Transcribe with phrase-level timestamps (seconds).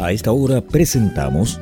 [0.00, 1.60] A esta hora presentamos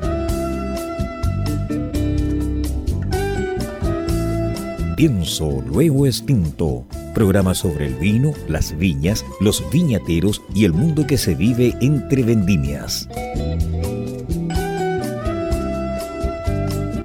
[4.97, 11.19] Pienso Luego Extinto, programa sobre el vino, las viñas, los viñateros y el mundo que
[11.19, 13.09] se vive entre vendimias.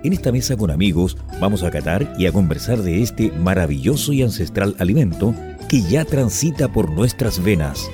[0.03, 4.21] En esta mesa con amigos vamos a catar y a conversar de este maravilloso y
[4.21, 5.33] ancestral alimento
[5.67, 7.89] que ya transita por nuestras venas.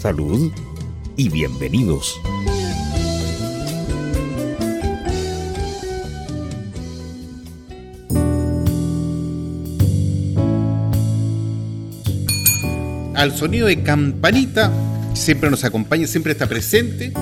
[0.00, 0.50] Salud
[1.18, 2.18] y bienvenidos.
[13.14, 14.72] Al sonido de campanita
[15.14, 17.12] siempre nos acompaña, siempre está presente.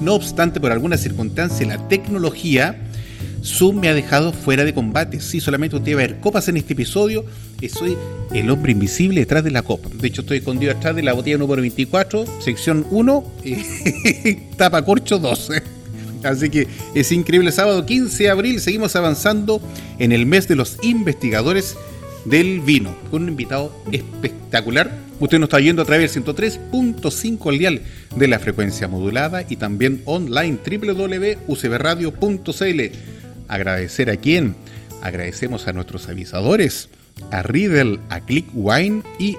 [0.00, 2.76] No obstante, por alguna circunstancia, la tecnología
[3.44, 5.20] Zoom me ha dejado fuera de combate.
[5.20, 7.24] Sí, solamente usted a ver copas en este episodio.
[7.72, 7.96] Soy
[8.32, 9.88] el hombre invisible detrás de la copa.
[9.92, 13.24] De hecho, estoy escondido atrás de la botella número 24, sección 1,
[14.56, 15.62] tapa corcho 12.
[16.24, 17.52] Así que es increíble.
[17.52, 19.60] Sábado 15 de abril seguimos avanzando
[19.98, 21.76] en el mes de los investigadores
[22.24, 24.90] del vino, con un invitado espectacular.
[25.20, 27.82] Usted nos está yendo a través del 103.5 al dial
[28.16, 30.58] de la frecuencia modulada y también online
[31.46, 32.80] www.ucbradio.cl
[33.50, 34.54] Agradecer a quién?
[35.02, 36.88] Agradecemos a nuestros avisadores,
[37.32, 39.36] a Riddle, a Click Wine y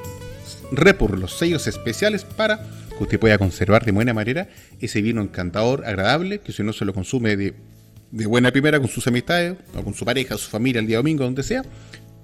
[0.71, 4.49] Repur, los sellos especiales para que usted pueda conservar de buena manera
[4.81, 7.53] ese vino encantador, agradable, que si no se lo consume de,
[8.11, 11.43] buena primera con sus amistades o con su pareja, su familia el día domingo, donde
[11.43, 11.63] sea,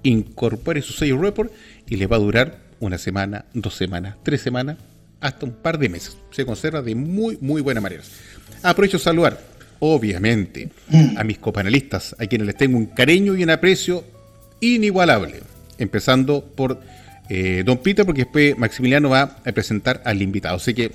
[0.02, 1.52] incorpore su sello Report
[1.88, 4.78] y le va a durar una semana, dos semanas, tres semanas,
[5.20, 6.16] hasta un par de meses.
[6.30, 8.02] Se conserva de muy, muy buena manera.
[8.62, 9.38] Aprovecho saludar
[9.80, 10.70] obviamente,
[11.16, 14.04] a mis copanelistas, a quienes les tengo un cariño y un aprecio
[14.60, 15.40] inigualable.
[15.78, 16.80] Empezando por
[17.28, 20.56] eh, Don Peter, porque después Maximiliano va a presentar al invitado.
[20.56, 20.92] Así que,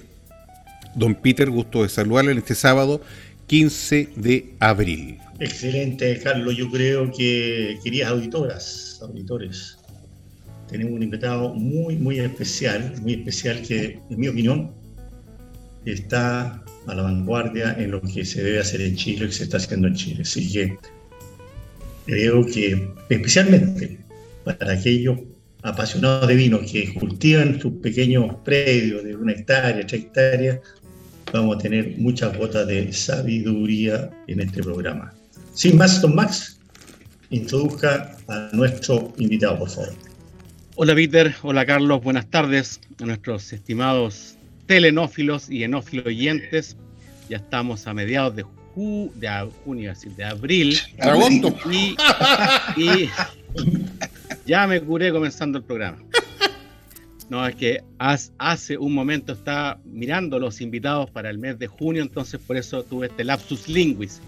[0.96, 3.02] Don Peter, gusto de saludarle en este sábado
[3.48, 5.18] 15 de abril.
[5.40, 6.56] Excelente, Carlos.
[6.56, 9.78] Yo creo que, queridas auditoras, auditores,
[10.70, 14.72] tenemos un invitado muy, muy especial, muy especial que, en mi opinión,
[15.86, 19.44] está a la vanguardia en lo que se debe hacer en Chile, lo que se
[19.44, 20.22] está haciendo en Chile.
[20.22, 20.78] Así que
[22.06, 24.00] creo que especialmente
[24.44, 25.20] para aquellos
[25.62, 30.60] apasionados de vino que cultivan sus pequeños predios de una hectárea, tres hectáreas,
[31.32, 35.14] vamos a tener muchas gotas de sabiduría en este programa.
[35.54, 36.60] Sin más, don Max,
[37.30, 39.94] introduzca a nuestro invitado, por favor.
[40.76, 44.36] Hola Peter, hola Carlos, buenas tardes a nuestros estimados
[44.66, 46.78] telenófilos y enófilos oyentes.
[47.30, 48.46] Ya estamos a mediados de,
[49.16, 50.78] de junio, de abril.
[52.76, 53.10] Y, y
[54.46, 55.98] ya me curé comenzando el programa.
[57.30, 57.84] No, es que
[58.38, 62.84] hace un momento estaba mirando los invitados para el mes de junio, entonces por eso
[62.84, 64.22] tuve este lapsus linguis.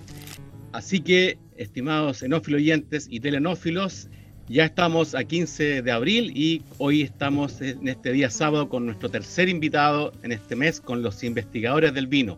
[0.75, 4.09] Así que, estimados enófilos oyentes y telenófilos,
[4.49, 9.07] ya estamos a 15 de abril y hoy estamos en este día sábado con nuestro
[9.07, 12.37] tercer invitado en este mes, con los investigadores del vino.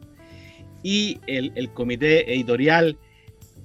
[0.83, 2.99] Y el, comité editorial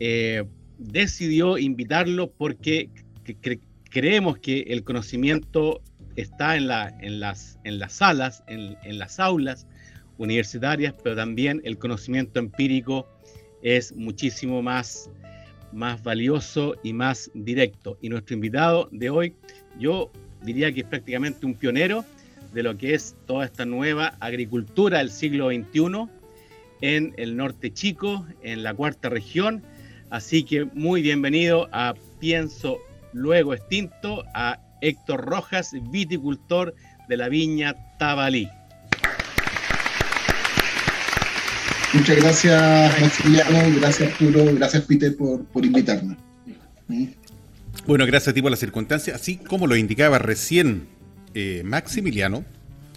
[0.00, 0.44] eh,
[0.78, 2.89] decidió invitarlo porque
[3.91, 5.83] creemos que el conocimiento
[6.16, 7.59] está en, la, en, las,
[7.89, 9.66] salas, en las aulas
[10.16, 13.06] universitarias, pero también el conocimiento empírico
[13.62, 15.11] es muchísimo más
[15.73, 17.99] más valioso y más directo.
[18.00, 19.34] Y nuestro invitado de hoy,
[19.78, 20.11] yo
[20.43, 22.05] diría que es prácticamente un pionero
[22.53, 26.09] de lo que es toda esta nueva agricultura del siglo XXI
[26.83, 29.62] en el norte chico, en la cuarta región.
[30.11, 32.78] Así que muy bienvenido a Pienso
[33.15, 36.75] Luego Extinto, a Héctor Rojas, viticultor
[37.09, 38.49] de la viña Tabalí.
[41.92, 46.16] Muchas gracias, Maximiliano, gracias, Arturo, gracias, Peter, por, por invitarme.
[47.86, 49.14] Bueno, gracias a ti por la circunstancia.
[49.14, 50.86] Así como lo indicaba recién
[51.34, 52.44] eh, Maximiliano,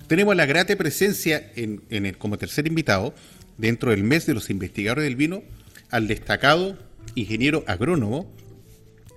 [0.08, 3.14] tenemos la grata presencia en, el, como tercer invitado,
[3.58, 5.44] dentro del mes de los investigadores del vino,
[5.90, 6.78] al destacado
[7.16, 8.32] ingeniero agrónomo,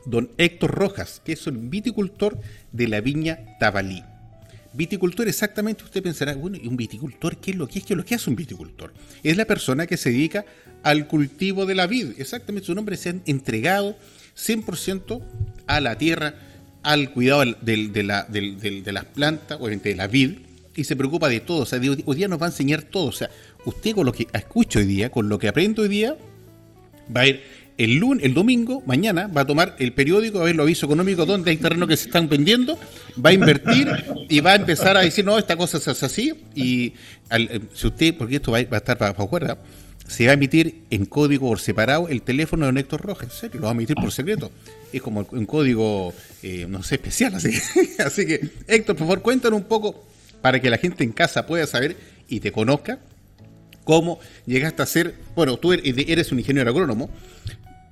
[0.06, 2.40] don Héctor Rojas, que es un viticultor
[2.72, 4.02] de la viña Tabalí.
[4.78, 7.84] Viticultor, exactamente, usted pensará, bueno, ¿y un viticultor qué es lo que es?
[7.84, 8.94] ¿Qué es lo que hace un viticultor?
[9.24, 10.46] Es la persona que se dedica
[10.84, 12.12] al cultivo de la vid.
[12.16, 13.96] Exactamente, su nombre se ha entregado
[14.36, 15.20] 100%
[15.66, 16.36] a la tierra,
[16.84, 20.38] al cuidado de, la, de, las plantas, obviamente de la vid,
[20.76, 21.62] y se preocupa de todo.
[21.62, 23.06] O sea, hoy día nos va a enseñar todo.
[23.06, 23.28] O sea,
[23.64, 26.16] usted con lo que escucha hoy día, con lo que aprende hoy día,
[27.14, 27.42] va a ir
[27.78, 31.26] el lunes, el domingo, mañana, va a tomar el periódico, a ver los avisos económicos
[31.26, 32.76] donde hay terreno que se están vendiendo,
[33.24, 33.88] va a invertir
[34.28, 36.34] y va a empezar a decir, no, esta cosa se hace así.
[36.56, 36.92] Y
[37.30, 39.58] eh, si usted, porque esto va, a estar para, afuera,
[40.08, 43.60] se va a emitir en código por separado el teléfono de Héctor Rojas, en serio,
[43.60, 44.50] lo va a emitir por secreto.
[44.92, 47.36] Es como un código, eh, no sé, especial.
[47.36, 47.50] Así
[48.04, 50.04] así que, Héctor, por favor, cuéntanos un poco
[50.42, 51.96] para que la gente en casa pueda saber
[52.28, 52.98] y te conozca
[53.88, 57.08] cómo llegaste a ser, bueno, tú er-, eres un ingeniero agrónomo,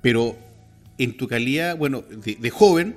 [0.01, 0.37] pero
[0.97, 2.95] en tu calidad, bueno, de, joven,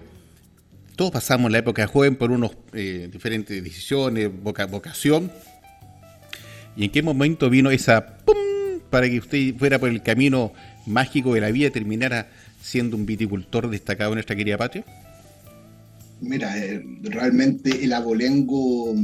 [0.96, 5.30] todos pasamos la época de joven por unos eh, diferentes decisiones, vocación.
[6.76, 8.36] ¿Y en qué momento vino esa pum
[8.90, 10.52] para que usted fuera por el camino
[10.86, 12.28] mágico de la vida y terminara
[12.60, 14.84] siendo un viticultor destacado en nuestra querida patria?
[16.20, 18.94] Mira, eh, realmente el abolengo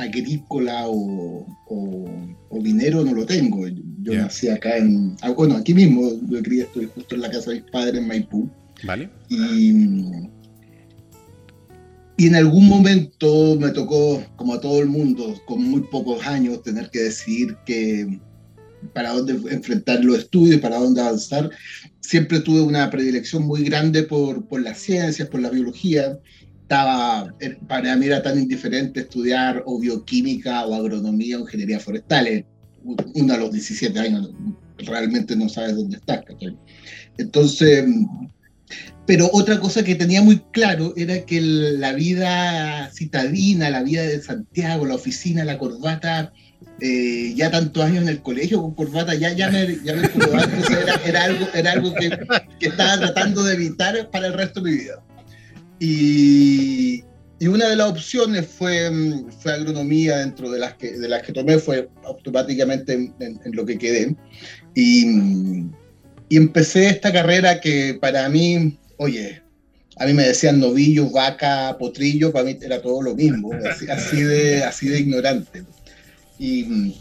[0.00, 3.66] agrícola o, o, vinero no lo tengo.
[4.02, 5.16] Yo nací acá en.
[5.22, 8.08] Ah, bueno, aquí mismo, yo crié, estoy justo en la casa de mis padres en
[8.08, 8.48] Maipú.
[8.84, 9.10] Vale.
[9.28, 9.70] Y,
[12.16, 16.62] y en algún momento me tocó, como a todo el mundo, con muy pocos años,
[16.62, 18.20] tener que decidir que
[18.94, 21.50] para dónde enfrentar los estudios, para dónde avanzar.
[22.00, 26.18] Siempre tuve una predilección muy grande por, por las ciencias, por la biología
[26.70, 32.46] estaba, eh, para mí era tan indiferente estudiar o bioquímica o agronomía o ingeniería forestal.
[32.84, 34.30] Uno a los 17 años
[34.78, 36.20] realmente no sabes dónde estás.
[37.18, 37.84] Entonces,
[39.04, 44.22] pero otra cosa que tenía muy claro era que la vida citadina, la vida de
[44.22, 46.32] Santiago, la oficina, la corbata,
[46.80, 50.02] eh, ya tantos años en el colegio con corbata, ya, ya me, ya me
[51.04, 51.92] era, algo, era algo
[52.60, 55.02] que estaba tratando de evitar para el resto de mi vida.
[55.80, 57.02] Y,
[57.40, 61.22] y una de las opciones fue, mm, fue agronomía, dentro de las que, de las
[61.22, 64.14] que tomé, fue automáticamente en, lo que quedé.
[64.74, 65.06] Y,
[66.28, 69.42] y, empecé esta carrera que para mí, oye,
[69.96, 73.50] a mí me decían novillo, vaca, potrillo, para mí era todo lo mismo,
[73.90, 75.64] así, de, así de ignorante.
[76.38, 76.94] Y,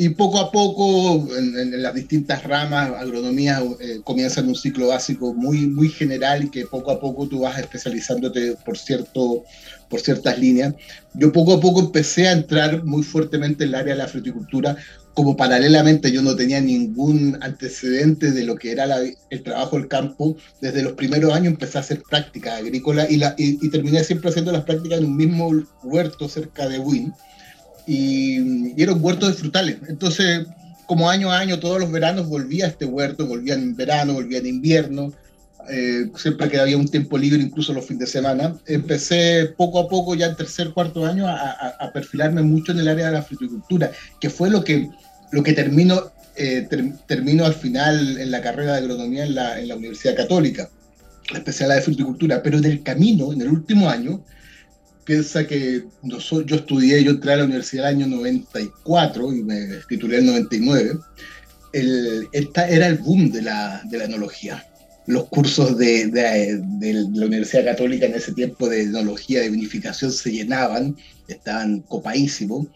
[0.00, 5.34] y poco a poco, en, las distintas ramas, agronomía eh, comienza en un ciclo básico
[5.34, 9.42] muy, muy general y que poco a poco tú vas especializándote por, cierto,
[9.90, 10.74] por ciertas líneas.
[11.14, 14.76] Yo poco a poco empecé a entrar muy fuertemente en el área de la fruticultura,
[15.14, 18.86] como paralelamente yo no tenía ningún antecedente de lo que era
[19.30, 23.34] el trabajo del campo, desde los primeros años empecé a hacer prácticas agrícolas y, la,
[23.36, 25.50] y, terminé siempre haciendo las prácticas en un mismo
[25.82, 27.12] huerto cerca de Wynn
[27.88, 29.78] y, era un huerto de frutales.
[29.88, 30.46] Entonces,
[30.86, 34.38] como año a año, todos los veranos volvía a este huerto, volvía en verano, volvía
[34.38, 35.12] en invierno,
[35.70, 38.54] eh, siempre que había un tiempo libre, incluso los fines de semana.
[38.66, 43.06] Empecé poco a poco, ya en tercer, cuarto año, a, perfilarme mucho en el área
[43.06, 44.90] de la fruticultura, que fue lo que,
[45.32, 46.68] lo que termino, eh,
[47.06, 50.68] termino al final en la carrera de agronomía en la, en la Universidad Católica,
[51.32, 52.42] la de fruticultura.
[52.42, 54.22] Pero en el camino, en el último año,
[55.08, 60.18] piensa que yo estudié, yo entré a la universidad el año 94 y me titulé
[60.18, 60.98] en 99.
[61.72, 64.66] El, esta era el boom de la, de la enología.
[65.06, 70.30] Los cursos de, de, la Universidad Católica en ese tiempo de enología, de vinificación, se
[70.30, 70.94] llenaban,
[71.26, 72.66] estaban copadísimos.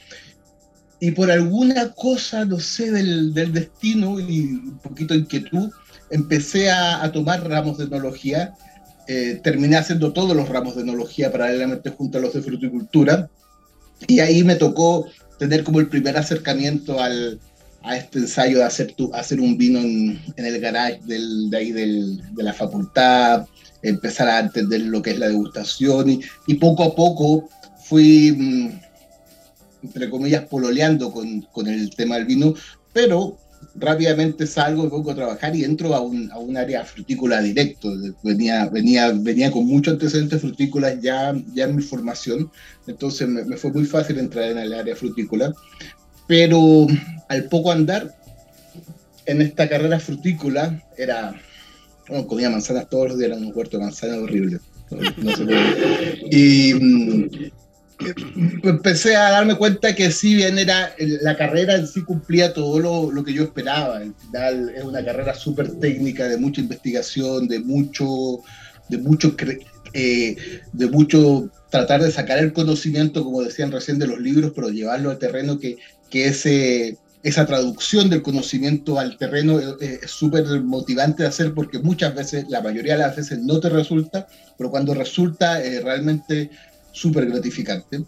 [1.00, 5.70] Y por alguna cosa, no sé, del, del destino y un poquito inquietud,
[6.08, 8.54] empecé a, a tomar ramos de enología
[9.08, 13.28] eh, terminé haciendo todos los ramos de enología paralelamente junto a los de fruticultura.
[14.06, 15.06] Y ahí me tocó
[15.38, 17.40] tener como el primer acercamiento al,
[17.82, 21.72] a este ensayo de hacer, tu, hacer un vino en, el garage del, de ahí
[21.72, 23.46] del, de la facultad,
[23.82, 27.48] empezar a entender lo que es la degustación y, y poco a poco
[27.84, 28.80] fui, mm,
[29.84, 32.54] entre comillas, pololeando con, con, el tema del vino,
[32.92, 33.38] pero
[33.74, 37.92] rápidamente salgo, me pongo a trabajar y entro a un, a un área frutícola directo.
[38.22, 42.50] Venía, venía, venía con muchos antecedentes frutícolas ya, ya en mi formación,
[42.86, 45.54] entonces me, fue muy fácil entrar en el área frutícola.
[46.26, 46.86] Pero
[47.28, 48.14] al poco andar
[49.26, 51.34] en esta carrera frutícola, era,
[52.26, 54.58] comía manzanas todos los días, era un huerto de manzanas horrible.
[56.30, 57.28] y, mm,
[58.62, 63.10] empecé a darme cuenta que si bien era la carrera en sí cumplía todo lo,
[63.10, 63.98] lo que yo esperaba.
[63.98, 68.40] Al final es una carrera súper técnica, de mucha investigación, de mucho,
[68.88, 69.34] de mucho,
[69.92, 70.36] eh,
[70.72, 75.10] de mucho tratar de sacar el conocimiento, como decían recién, de los libros, pero llevarlo
[75.10, 75.78] al terreno que,
[76.10, 82.14] que ese, esa traducción del conocimiento al terreno es súper motivante de hacer porque muchas
[82.14, 84.26] veces, la mayoría de las veces no te resulta,
[84.58, 86.50] pero cuando resulta eh, realmente
[86.92, 88.04] súper gratificante.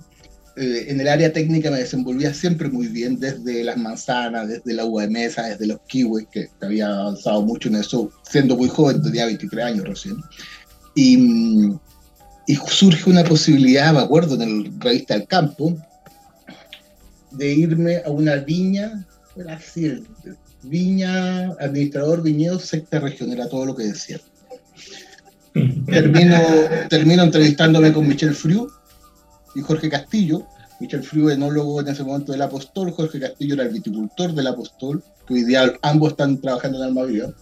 [0.57, 4.85] eh, en el área técnica me desenvolvía siempre muy bien, desde las manzanas, desde la
[4.85, 9.03] uva de mesa, desde los kiwis, que había avanzado mucho en eso, siendo muy joven,
[9.03, 10.17] tenía 23 años recién.
[10.95, 11.73] Y,
[12.47, 15.77] y surge una posibilidad, me acuerdo, en el revista El Campo,
[17.33, 19.05] de irme a una viña,
[19.37, 20.05] era así,
[20.63, 24.21] viña, administrador viñedo, secta región, era todo lo que decía.
[25.55, 26.37] Termino,
[26.89, 28.69] termino entrevistándome con Michel Friu
[29.55, 30.47] y Jorge Castillo.
[30.81, 35.03] Michel Friu, enólogo en ese momento del Apostol, Jorge Castillo era el viticultor del Apostol,
[35.27, 37.33] que hoy día ambos están trabajando en Almaviva.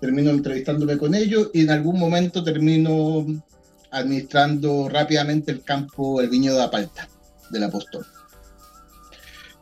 [0.00, 3.26] Termino entrevistándome con ellos y en algún momento termino
[3.90, 7.08] administrando rápidamente el campo, el viñedo de Apalta
[7.50, 8.06] del Apostol.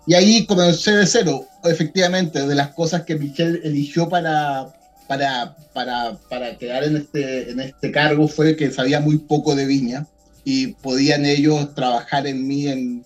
[0.07, 4.73] Y ahí comencé de cero, efectivamente, de las cosas que Michel eligió para,
[5.09, 9.67] para, para, para quedar en este, en este cargo fue que sabía muy poco de
[9.67, 10.07] viña
[10.45, 13.05] y podían ellos trabajar en mí en,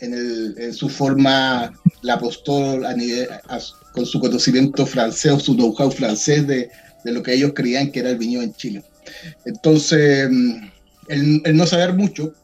[0.00, 2.84] en, el, en su forma, la apostol
[3.92, 6.70] con su conocimiento francés o su know-how francés de,
[7.04, 8.82] de, lo que ellos creían que era el viñedo en Chile.
[9.44, 10.28] Entonces,
[11.08, 12.34] el, el no saber mucho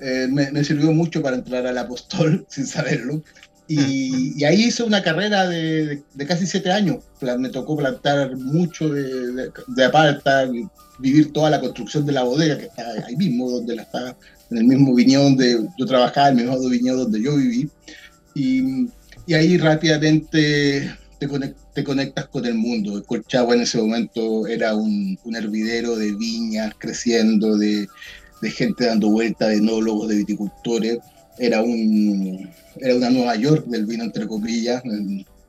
[0.00, 3.22] eh, me, me, sirvió mucho para entrar al apostol sin saberlo.
[3.72, 7.04] Y, y, ahí hice una carrera de, de, casi siete años.
[7.38, 10.50] Me tocó plantar mucho de, de, de aparta,
[10.98, 14.16] vivir toda la construcción de la bodega, que está ahí mismo, donde la está,
[14.50, 17.70] en el mismo viñedo donde yo trabajaba, el mismo viñedo donde yo viví.
[18.34, 18.88] Y,
[19.28, 23.00] y ahí rápidamente te, conect, te, conectas con el mundo.
[23.04, 27.86] Colchagua en ese momento era un, un hervidero de viñas creciendo, de,
[28.42, 30.98] gente dando vuelta, de enólogos, de viticultores.
[31.40, 34.82] Era un era una Nueva York del vino, entre comillas,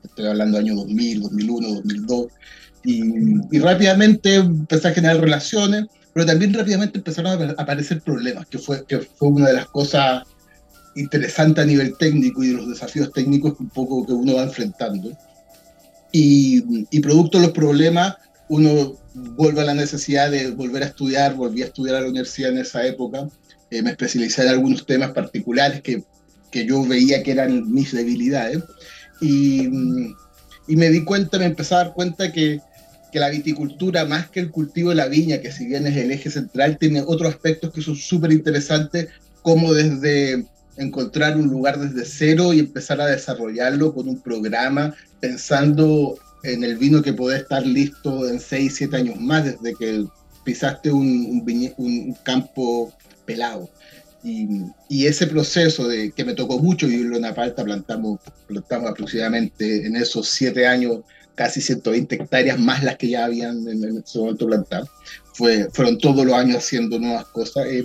[0.02, 2.26] estoy hablando año 2000, 2001, 2002,
[2.84, 8.58] y, y, rápidamente empecé a generar relaciones, pero también rápidamente empezaron a aparecer problemas, que
[8.58, 10.24] fue, que fue una de las cosas
[10.96, 15.16] interesantes a nivel técnico y de los desafíos técnicos un poco que uno va enfrentando.
[16.10, 18.16] Y, y producto de los problemas,
[18.48, 22.50] uno vuelve a la necesidad de volver a estudiar, volví a estudiar a la universidad
[22.50, 23.28] en esa época,
[23.72, 26.02] eh, me especialicé en algunos temas particulares que
[26.52, 28.62] que yo veía que eran mis debilidades.
[29.20, 29.66] Y,
[30.68, 32.60] y, me di cuenta, me empecé a dar cuenta que,
[33.10, 36.12] que, la viticultura, más que el cultivo de la viña, que si bien es el
[36.12, 39.08] eje central, tiene otros aspectos que son súper interesantes,
[39.42, 40.44] como desde
[40.76, 46.76] encontrar un lugar desde cero y empezar a desarrollarlo con un programa, pensando en el
[46.76, 50.04] vino que puede estar listo en 6, 7 años más, desde que
[50.44, 52.92] pisaste un campo
[53.24, 53.68] pelado.
[54.24, 54.46] Y,
[54.88, 59.96] y, ese proceso de que me tocó mucho vivirlo en Apalta, plantamos, plantamos aproximadamente en
[59.96, 61.00] esos siete años
[61.34, 64.88] casi 120 hectáreas más las que ya habían en, en ese momento plantado.
[65.34, 67.84] Fue, fueron todos los años haciendo nuevas cosas, eh,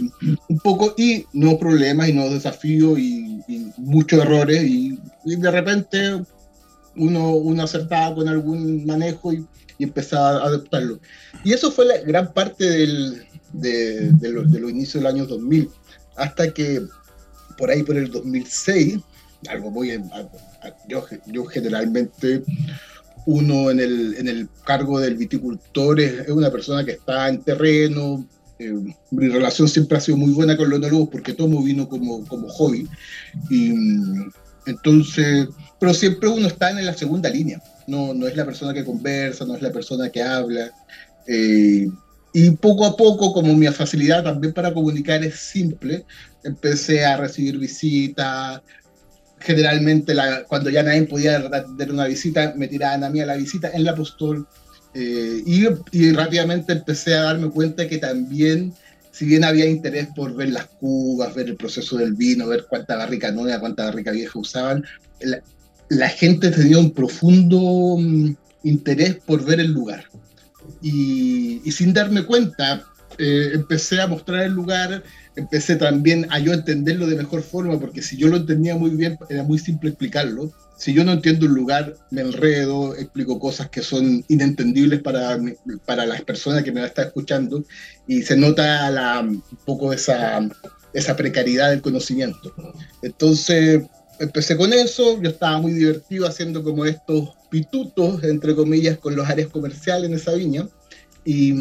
[0.50, 5.52] un poco, y nuevos problemas y nuevos desafíos y, y muchos errores, y, y, de
[5.52, 6.22] repente
[6.98, 9.46] uno, uno acertaba con algún manejo y,
[9.78, 11.00] y empezaba a adoptarlo.
[11.44, 15.26] Y eso fue la gran parte del, de, de, los, de los inicios del año
[15.26, 15.70] 2000
[16.16, 16.82] hasta que
[17.58, 19.00] por ahí por el 2006,
[19.50, 19.92] algo muy...
[20.88, 22.44] Yo, yo generalmente
[23.26, 27.42] uno en el, en el cargo del viticultor es, es, una persona que está en
[27.42, 28.28] terreno.
[28.60, 28.74] Eh,
[29.12, 32.48] mi relación siempre ha sido muy buena con los enólogos porque tomo vino como, como
[32.50, 32.88] hobby.
[33.50, 33.74] Y,
[34.66, 35.48] entonces,
[35.80, 37.62] pero siempre uno está en la segunda línea.
[37.88, 40.72] No, no es la persona que conversa, no es la persona que habla.
[41.28, 41.88] Eh,
[42.40, 46.06] y poco a poco, como mi facilidad también para comunicar es simple,
[46.44, 48.62] empecé a recibir visitas.
[49.40, 53.38] Generalmente, la, cuando ya nadie podía atender una visita, me tiraban a mí a la
[53.38, 54.48] visita en la apostol.
[54.94, 58.72] Eh, y, y, rápidamente empecé a darme cuenta que también,
[59.12, 62.98] si bien había interés por ver las cubas, ver el proceso del vino, ver cuánta
[62.98, 64.86] barrica nueva, cuánta barrica vieja usaban,
[65.22, 65.42] la,
[65.90, 70.06] la gente tenía un profundo um, interés por ver el lugar
[70.82, 72.86] y, y sin darme cuenta,
[73.18, 75.04] eh, empecé a mostrar el lugar,
[75.36, 79.18] empecé también a yo entenderlo de mejor forma, porque si yo lo entendía muy bien,
[79.30, 80.52] era muy simple explicarlo.
[80.78, 85.40] Si yo no entiendo un lugar, me enredo, explico cosas que son inentendibles para,
[85.86, 87.64] para las personas que me están escuchando
[88.08, 90.48] y se nota la, un poco esa,
[90.94, 92.54] esa precariedad del conocimiento.
[93.02, 93.82] Entonces,
[94.20, 99.28] empecé con eso, yo estaba muy divertido haciendo como estos pitutos, entre comillas, con los
[99.28, 100.68] áreas comerciales en esa viña.
[101.26, 101.54] Y,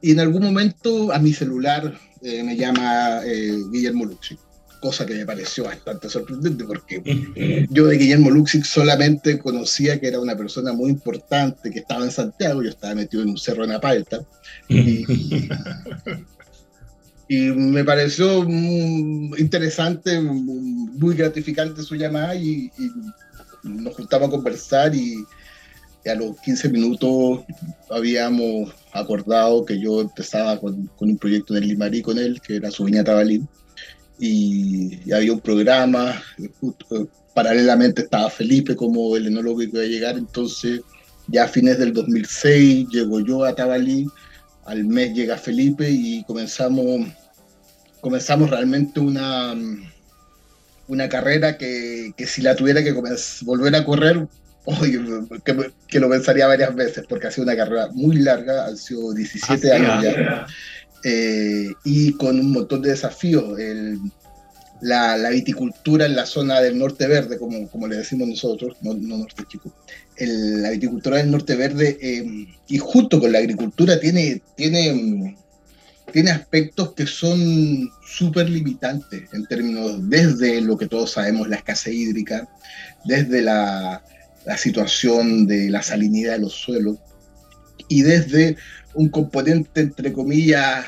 [0.00, 4.38] y en algún momento a mi celular eh, me llama eh, Guillermo Luxic,
[4.80, 10.20] cosa que me pareció bastante sorprendente porque yo de Guillermo Luxic solamente conocía que era
[10.20, 13.72] una persona muy importante, que estaba en Santiago, yo estaba metido en un cerro en
[13.72, 14.20] Apalta.
[14.68, 15.04] Y,
[17.28, 22.70] Y me pareció mm, interesante, mm, muy gratificante su llamada y,
[23.62, 25.24] nos juntamos a conversar y,
[26.06, 27.40] a los 15 minutos
[27.90, 32.70] habíamos acordado que yo empezaba con, un proyecto en el Limarí con él, que era
[32.70, 33.46] su viña Tabalín,
[34.18, 36.22] y, había un programa,
[37.34, 40.80] paralelamente estaba Felipe como el enólogo que iba a llegar, entonces
[41.26, 44.06] ya a fines del 2006 llego yo a Tabalí,
[44.68, 47.08] al mes llega Felipe y comenzamos,
[48.00, 49.54] comenzamos realmente una,
[50.86, 54.28] una carrera que, que si la tuviera que volver a correr,
[55.44, 59.14] que, que, lo pensaría varias veces, porque ha sido una carrera muy larga, han sido
[59.14, 60.46] 17 años ya,
[61.04, 63.58] eh, y con un montón de desafíos.
[63.58, 63.98] El,
[64.80, 69.44] la, viticultura en la zona del norte verde, como, como le decimos nosotros, no, norte
[69.48, 69.72] chico,
[70.18, 75.36] la viticultura del norte verde, eh, y junto con la agricultura, tiene, tiene,
[76.12, 81.94] tiene aspectos que son súper limitantes en términos, desde lo que todos sabemos, la escasez
[81.94, 82.48] hídrica,
[83.04, 84.02] desde la
[84.56, 86.98] situación de la salinidad de los suelos,
[87.88, 88.56] y desde
[88.94, 90.84] un componente, entre comillas,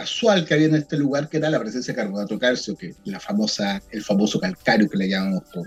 [0.00, 3.18] casual que había en este lugar, que era la presencia de carbonato calcio, que la
[3.18, 5.66] famosa, el famoso calcario que le llamamos todos.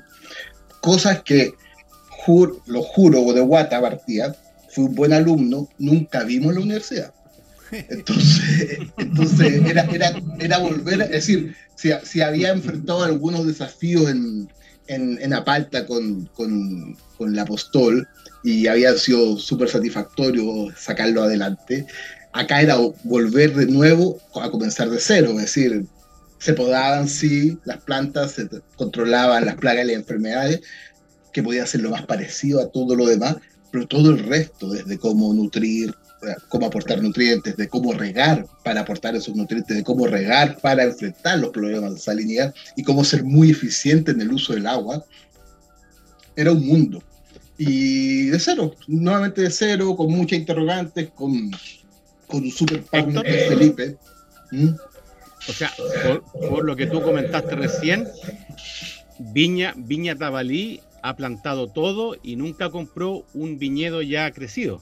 [0.79, 1.53] Cosas que,
[2.65, 4.33] lo juro, de Guata partía,
[4.69, 7.13] fui un buen alumno, nunca vimos en la universidad.
[7.71, 14.49] Entonces, entonces era, era, era volver, es decir, si, si había enfrentado algunos desafíos en,
[14.87, 18.07] en, en Apalta con, con, con la Apostol
[18.43, 21.85] y había sido súper satisfactorio sacarlo adelante,
[22.33, 25.85] acá era volver de nuevo a comenzar de cero, es decir,
[26.39, 30.61] se podaban sí las plantas, se controlaban las plagas y las enfermedades,
[31.33, 33.37] que podía ser lo más parecido a todo lo demás,
[33.71, 35.93] pero todo el resto, desde cómo nutrir,
[36.49, 41.39] cómo aportar nutrientes, de cómo regar para aportar esos nutrientes, de cómo regar para enfrentar
[41.39, 45.05] los problemas de salinidad y cómo ser muy eficiente en el uso del agua,
[46.35, 47.03] era un mundo.
[47.57, 51.51] Y de cero, nuevamente de cero, con muchas interrogantes, con
[52.31, 53.97] con un super partner Felipe.
[54.51, 54.69] ¿Mm?
[55.49, 55.71] O sea,
[56.49, 58.07] por, lo que tú comentaste recién,
[59.19, 64.81] Viña, Viña Tabalí ha plantado todo y nunca compró un viñedo ya crecido.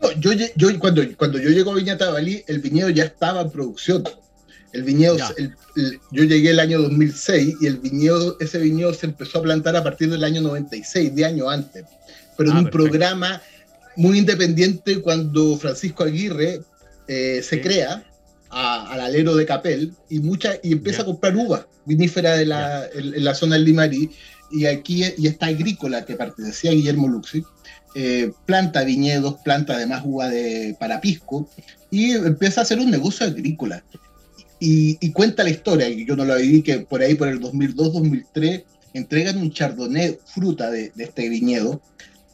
[0.00, 3.50] No, yo, yo cuando, cuando yo llego a Viña Tabalí, el viñedo ya estaba en
[3.50, 4.04] producción.
[4.72, 5.16] El viñedo,
[6.12, 9.82] yo llegué el año 2006 y el viñedo, ese viñedo se empezó a plantar a
[9.82, 11.84] partir del año 96, de año antes.
[12.36, 13.42] Pero en ah, un programa
[13.96, 16.62] muy independiente cuando Francisco Aguirre
[17.12, 18.04] eh, se crea
[18.50, 23.24] al alero de Capel y, mucha, y empieza a comprar uva vinífera de la, en,
[23.24, 24.10] la zona del Limarí.
[24.52, 27.42] Y aquí y esta agrícola que pertenecía a Guillermo Luxi,
[27.96, 31.50] eh, planta viñedos, planta además uva de parapisco
[31.90, 33.82] y empieza a hacer un negocio agrícola.
[34.60, 38.64] Y, cuenta la historia, y yo no la viví, que por ahí por el 2002-2003
[38.94, 41.82] entregan un chardonnay fruta de, de este viñedo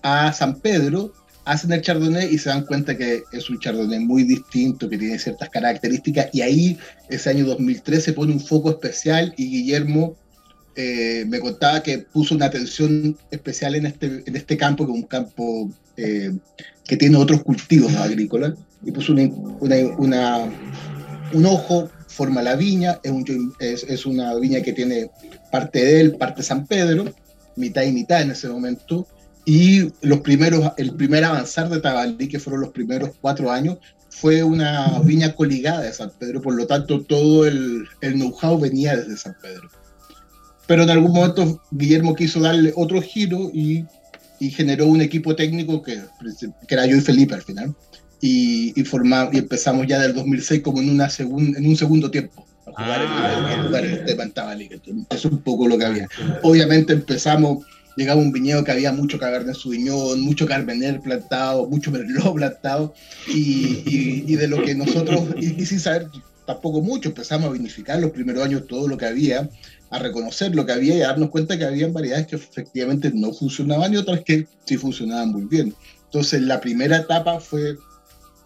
[0.02, 1.14] a San Pedro
[1.46, 5.18] hacen el chardonnay y se dan cuenta que es un chardonnay muy distinto, que tiene
[5.18, 6.76] ciertas características, y ahí,
[7.09, 10.16] ese año 2013, pone un foco especial y Guillermo
[10.74, 14.98] eh, me contaba que puso una atención especial en este, en este campo, que es
[14.98, 16.32] un campo eh,
[16.85, 18.54] que tiene otros cultivos agrícolas,
[18.85, 20.14] y puso un
[21.46, 25.11] ojo, forma la viña, es, un, es una viña que tiene
[25.52, 27.14] parte de él, parte San Pedro,
[27.54, 29.06] mitad y mitad en ese momento,
[29.48, 33.78] y los primeros, el primer avanzar de Tabalí, que fueron los primeros cuatro años,
[34.11, 38.96] fue una viña coligada de San Pedro, por lo tanto todo el, el know-how venía
[38.96, 39.70] desde San Pedro.
[40.66, 43.85] Pero en algún momento Guillermo quiso darle otro giro y,
[44.40, 46.02] y generó un equipo técnico que,
[46.66, 47.72] que, era yo y Felipe al final.
[48.20, 52.11] Y, y, formamos, y empezamos ya del 2006 como en, una segun, en un segundo
[52.11, 54.68] tiempo a jugar, ah, en, en Tabalí.
[54.72, 56.09] Eso es un poco lo que había.
[56.42, 57.64] Obviamente empezamos
[57.96, 62.94] llegaba un viñedo que había mucho Cabernet Sauvignon, mucho Carmener plantado, mucho Merlot plantado,
[63.26, 66.09] y, y, de lo que nosotros, y, sin saber
[66.46, 69.48] tampoco mucho, empezamos a vinificar los primeros años todo lo que había,
[69.90, 73.32] a reconocer lo que había y a darnos cuenta que había variedades que efectivamente no
[73.32, 75.74] funcionaban y otras que sí funcionaban muy bien.
[76.04, 77.76] Entonces la primera etapa fue,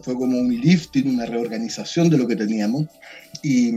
[0.01, 2.87] fue como un lifting, una reorganización de lo que teníamos,
[3.43, 3.73] y,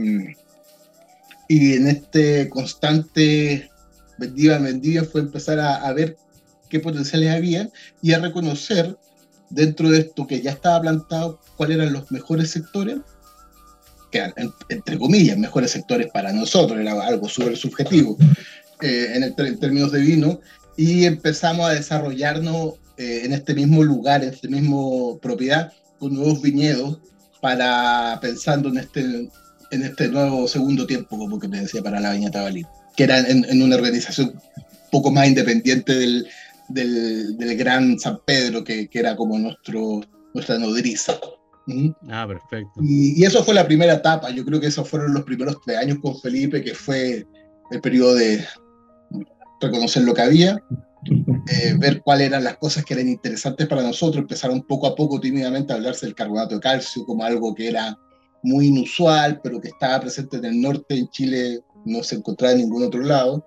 [1.48, 3.70] y en este constante
[4.18, 6.16] vendía, vendía, fue empezar a, ver
[6.68, 7.68] qué potenciales había
[8.02, 8.96] y a reconocer
[9.50, 12.98] dentro de esto que ya estaba plantado cuáles eran los mejores sectores,
[14.10, 14.34] que eran,
[14.68, 18.16] entre comillas, mejores sectores para nosotros, era algo súper subjetivo
[18.80, 20.40] eh, en, términos de vino,
[20.76, 26.42] y empezamos a desarrollarnos eh, en este mismo lugar, en este mismo propiedad, con nuevos
[26.42, 26.98] viñedos,
[27.40, 29.28] para pensando en este
[29.74, 32.64] en este nuevo segundo tiempo, como que me decía, para la Viña Tabalí,
[32.96, 34.34] que era en, una organización
[34.90, 36.28] poco más independiente del,
[36.68, 40.00] del, Gran San Pedro, que, que, era como nuestro,
[40.32, 41.18] nuestra nodriza.
[42.08, 42.80] Ah, perfecto.
[42.82, 45.78] Y, y, eso fue la primera etapa, yo creo que esos fueron los primeros tres
[45.78, 47.26] años con Felipe, que fue
[47.70, 48.44] el periodo de
[49.60, 50.62] reconocer lo que había,
[51.50, 55.20] eh, ver cuáles eran las cosas que eran interesantes para nosotros, empezaron poco a poco
[55.20, 57.98] tímidamente a hablarse del carbonato de calcio como algo que era
[58.42, 62.60] muy inusual, pero que estaba presente en el norte, en Chile no se encontraba en
[62.60, 63.46] ningún otro lado.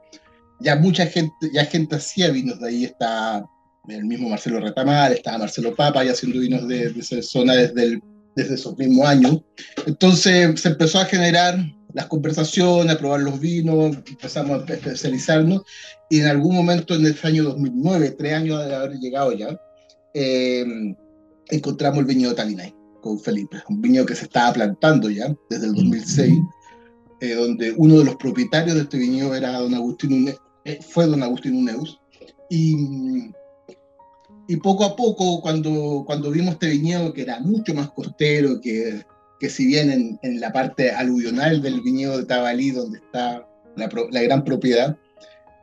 [0.60, 3.46] Ya mucha gente, ya gente hacía vinos de ahí, está
[3.88, 8.02] el mismo Marcelo Retamar, estaba Marcelo Papa ya haciendo vinos de, esa zona desde,
[8.36, 9.42] desde esos mismos años.
[9.86, 11.58] Entonces se empezó a generar
[11.94, 15.64] las conversaciones, a probar los vinos, empezamos a especializarnos
[16.10, 19.60] y en algún momento en el año 2009, tres años de haber llegado ya,
[20.14, 20.66] eh,
[21.50, 25.76] encontramos el viñedo Talinay con Felipe, un viñedo que se estaba plantando ya desde el
[25.76, 26.34] 2006,
[27.22, 30.34] eh, donde uno de los propietarios de este viñedo era don Agustín
[30.66, 32.00] eh, fue don Agustín Uneus,
[32.50, 33.32] y,
[34.48, 39.04] y poco a poco cuando, cuando vimos este viñedo que era mucho más costero, que
[39.40, 44.44] que si bien en, la parte aluvional del viñedo de Tabalí, donde está la, gran
[44.44, 44.98] propiedad,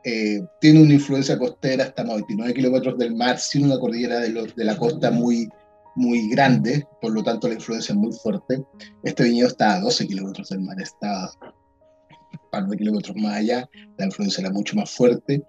[0.04, 4.76] eh, tiene una influencia costera hasta 99 kilómetros del mar, sin una cordillera de, la
[4.76, 5.48] costa muy,
[5.96, 8.64] muy grande, por lo tanto la influencia es muy fuerte.
[9.02, 11.30] Este viñedo está a 12 kilómetros del mar, está
[12.10, 15.42] un par de kilómetros más allá, la influencia era mucho más fuerte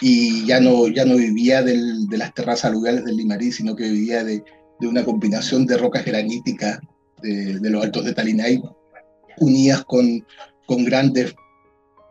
[0.00, 1.76] y ya no, ya no vivía de
[2.16, 4.42] las terrazas aluviales del Limarí, sino que vivía de,
[4.80, 6.80] de una combinación de rocas graníticas
[7.22, 8.60] de, los altos de Talinay,
[9.38, 10.26] unidas con,
[10.66, 11.34] con grandes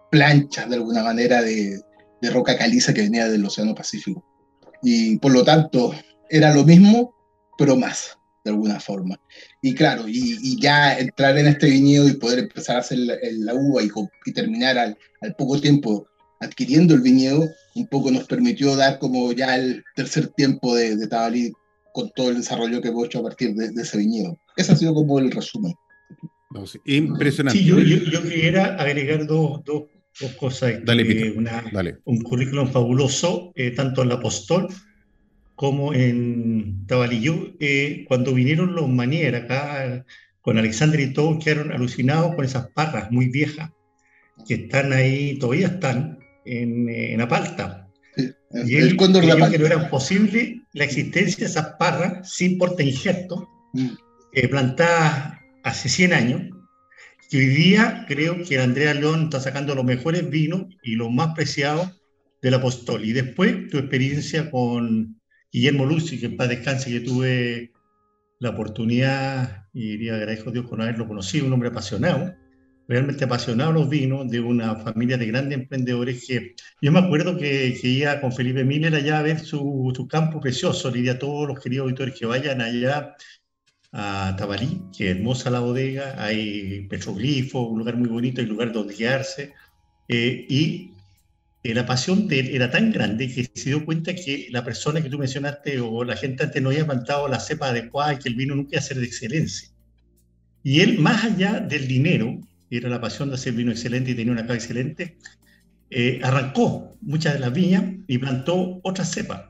[0.10, 1.82] planchas de alguna manera de,
[2.22, 4.24] de, roca caliza que venía del Océano Pacífico.
[4.82, 5.92] Y por lo tanto
[6.30, 7.14] era lo mismo,
[7.58, 9.20] pero más, de alguna forma.
[9.62, 13.84] Y claro, y, ya entrar en este viñedo y poder empezar a hacer la, uva
[13.84, 13.90] y,
[14.26, 16.08] y terminar al, al, poco tiempo
[16.40, 21.08] adquiriendo el viñedo, un poco nos permitió dar como ya el tercer tiempo de, de
[21.08, 21.52] Tabalí
[21.94, 24.38] con todo el desarrollo que hemos hecho a partir de, ese viñedo.
[24.58, 25.74] Ese ha sido como el resumen.
[26.86, 27.60] impresionante.
[27.60, 29.84] Sí, yo, yo, quisiera agregar dos, dos,
[30.20, 30.74] dos cosas.
[30.84, 34.68] Dale, eh, Un currículum fabuloso, eh, tanto en la Apostol
[35.62, 37.56] como en Tabalillú.
[37.60, 40.04] Eh, cuando vinieron los Manier acá
[40.42, 43.70] con Alexander y todos, quedaron alucinados con esas parras muy viejas
[44.48, 47.88] que están ahí, todavía están en, en Apalta
[48.66, 53.48] y él creyó que no era posible la existencia de esas parras sin porte injerto,
[53.74, 53.90] mm.
[54.34, 56.42] eh, plantadas hace 100 años,
[57.30, 61.36] que hoy día creo que Andrea León está sacando los mejores vinos y los más
[61.36, 62.02] preciados
[62.42, 63.06] del apostol.
[63.06, 65.21] Y después tu experiencia con
[65.52, 67.72] Guillermo Lucy, que en paz descanse, que tuve
[68.40, 72.34] la oportunidad, y diría agradezco a Dios por haberlo conocido, un hombre apasionado,
[72.88, 77.78] realmente apasionado los vinos, de una familia de grandes emprendedores que yo me acuerdo que,
[77.80, 81.20] que iba con Felipe Miller allá a ver su, su campo precioso, le diría a
[81.20, 83.16] todos los queridos auditores que vayan allá
[83.94, 88.96] a Tabalí, que hermosa la bodega, hay petroglifo, un lugar muy bonito, hay lugar donde
[88.96, 89.54] quedarse,
[90.08, 90.91] eh, y
[91.64, 95.02] eh, la pasión de él era tan grande que se dio cuenta que la persona
[95.02, 98.30] que tú mencionaste o la gente antes no había plantado la cepa adecuada y que
[98.30, 99.70] el vino nunca iba a ser de excelencia.
[100.64, 104.32] Y él, más allá del dinero, era la pasión de hacer vino excelente y tenía
[104.32, 105.18] una casa excelente,
[105.90, 109.44] eh, arrancó muchas de las viñas y plantó otras cepas.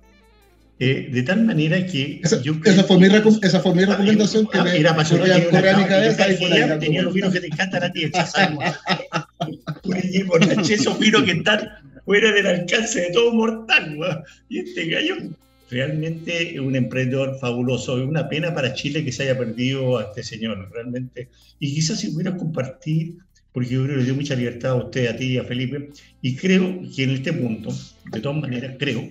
[0.80, 4.64] Eh, de tal manera que esa, yo esa, fue, mi esa fue mi recomendación que
[4.64, 6.38] me era apasionado a mi cabeza y
[6.80, 8.06] tenía los vinos que te encantan a ti
[10.74, 11.70] esos vinos que están
[12.12, 13.98] fuera del alcance de todo mortal
[14.50, 15.16] y este gallo
[15.70, 17.98] realmente un emprendedor fabuloso.
[17.98, 21.30] Es una pena para Chile que se haya perdido a este señor, realmente.
[21.58, 23.16] Y quizás si pudiera compartir,
[23.54, 26.36] porque yo creo que le dio mucha libertad a usted, a ti, a Felipe, y
[26.36, 27.70] creo que en este punto,
[28.12, 29.08] de todas maneras, creo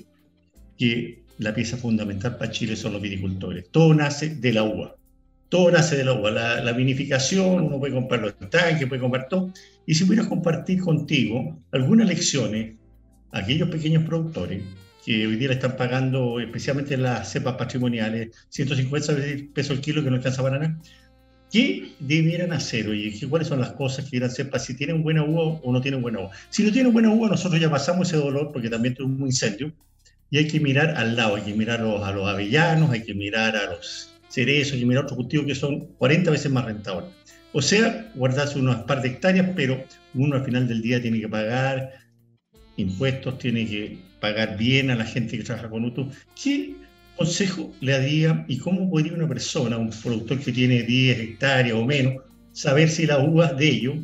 [0.76, 3.70] que la pieza fundamental para Chile son los viticultores.
[3.70, 4.94] Todo nace de la uva.
[5.48, 6.30] Todo nace de la uva.
[6.30, 9.54] La, vinificación, uno puede comprar los tanques, puede comprar todo.
[9.86, 12.74] Y si pudieras compartir contigo algunas lecciones
[13.32, 14.62] aquellos pequeños productores
[15.04, 19.14] que hoy día le están pagando, especialmente las cepas patrimoniales, 150
[19.54, 20.78] pesos el kilo que no alcanza para nada.
[21.50, 22.88] ¿Qué debieran hacer?
[22.88, 25.80] Oye, ¿cuáles son las cosas que debieran hacer para si tienen buena uva o no
[25.80, 26.30] tienen buena uva?
[26.48, 29.72] Si no tienen buena uva, nosotros ya pasamos ese dolor porque también tuvimos un incendio
[30.30, 33.56] y hay que mirar al lado, hay que mirar a los, avellanos, hay que mirar
[33.56, 37.10] a los cerezos, hay que mirar a otros cultivos que son 40 veces más rentables.
[37.52, 39.82] O sea, guardarse unas par de hectáreas, pero
[40.14, 41.94] uno al final del día tiene que pagar
[42.80, 46.10] impuestos, tiene que pagar bien a la gente que trabaja con UTU.
[46.40, 46.74] ¿Qué
[47.16, 51.84] consejo le daría y cómo podría una persona, un productor que tiene 10 hectáreas o
[51.84, 53.96] menos, saber si las uvas de ellos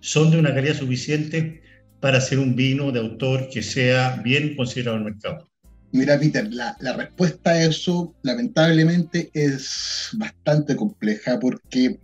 [0.00, 1.62] son de una calidad suficiente
[2.00, 5.48] para hacer un vino de autor que sea bien considerado en el mercado.
[5.90, 11.98] Mira, Peter, la, la, respuesta a eso lamentablemente es bastante compleja porque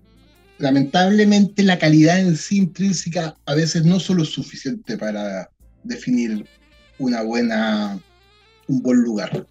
[0.58, 5.50] lamentablemente la calidad en sí intrínseca a veces no solo es suficiente para
[5.84, 6.44] definir
[6.98, 8.00] una buena,
[8.66, 9.46] un buen lugar.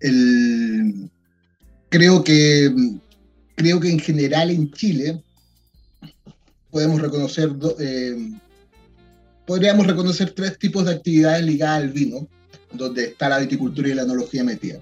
[0.00, 1.08] El,
[1.88, 2.70] creo, que,
[3.54, 5.22] creo que en general en Chile
[6.70, 8.32] podemos reconocer, eh,
[9.46, 12.28] podríamos reconocer tres tipos de actividades ligadas al vino,
[12.72, 14.80] donde está la viticultura y la enología metida.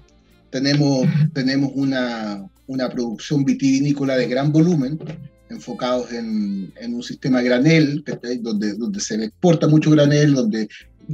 [0.49, 4.99] Tenemos, tenemos una, una producción vitivinícola de gran volumen,
[5.49, 8.03] enfocados en, en, un sistema granel,
[8.41, 10.67] donde, donde se exporta mucho granel, donde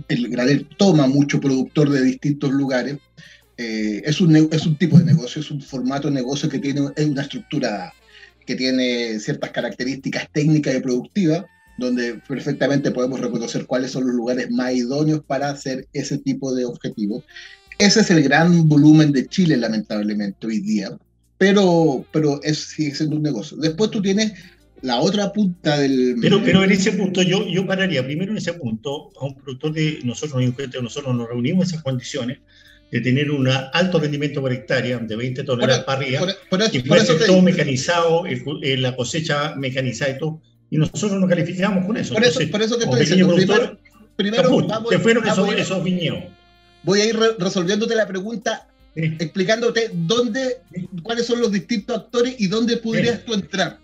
[0.07, 2.97] el granel toma mucho productor de distintos lugares.
[3.57, 6.81] Eh, es, un, es un tipo de negocio, es un formato de negocio que tiene
[6.81, 7.93] una estructura
[8.45, 11.45] que tiene ciertas características técnicas y productivas,
[11.77, 16.65] donde perfectamente podemos reconocer cuáles son los lugares más idóneos para hacer ese tipo de
[16.65, 17.23] objetivos.
[17.77, 20.97] Ese es el gran volumen de Chile, lamentablemente, hoy día,
[21.37, 23.57] pero, pero es, sigue siendo un negocio.
[23.57, 24.33] Después tú tienes
[24.81, 26.15] la otra punta del...
[26.21, 29.73] Pero, pero en ese punto yo, yo pararía, primero en ese punto, a un productor
[29.73, 30.41] de nosotros,
[30.81, 32.39] nosotros nos reunimos en esas condiciones
[32.91, 36.27] de tener un alto rendimiento por hectárea, de 20 toneladas para arriba,
[36.73, 41.97] y puede ser todo mecanizado, la cosecha mecanizada y todo, y nosotros nos calificamos con
[41.97, 42.13] eso.
[42.13, 43.77] Por eso, por eso te estoy diciendo, primero,
[44.15, 46.23] primero vamos, fueron esos, esos viñedos.
[46.83, 50.57] Voy a ir resolviéndote la pregunta, explicándote dónde,
[51.01, 53.80] cuáles son los distintos actores y dónde podrías tú entrar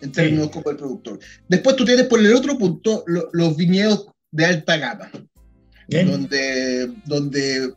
[0.00, 1.18] en términos como el productor.
[1.48, 5.10] Después tú tienes por el otro punto los viñedos de alta gama,
[5.88, 7.72] donde, donde,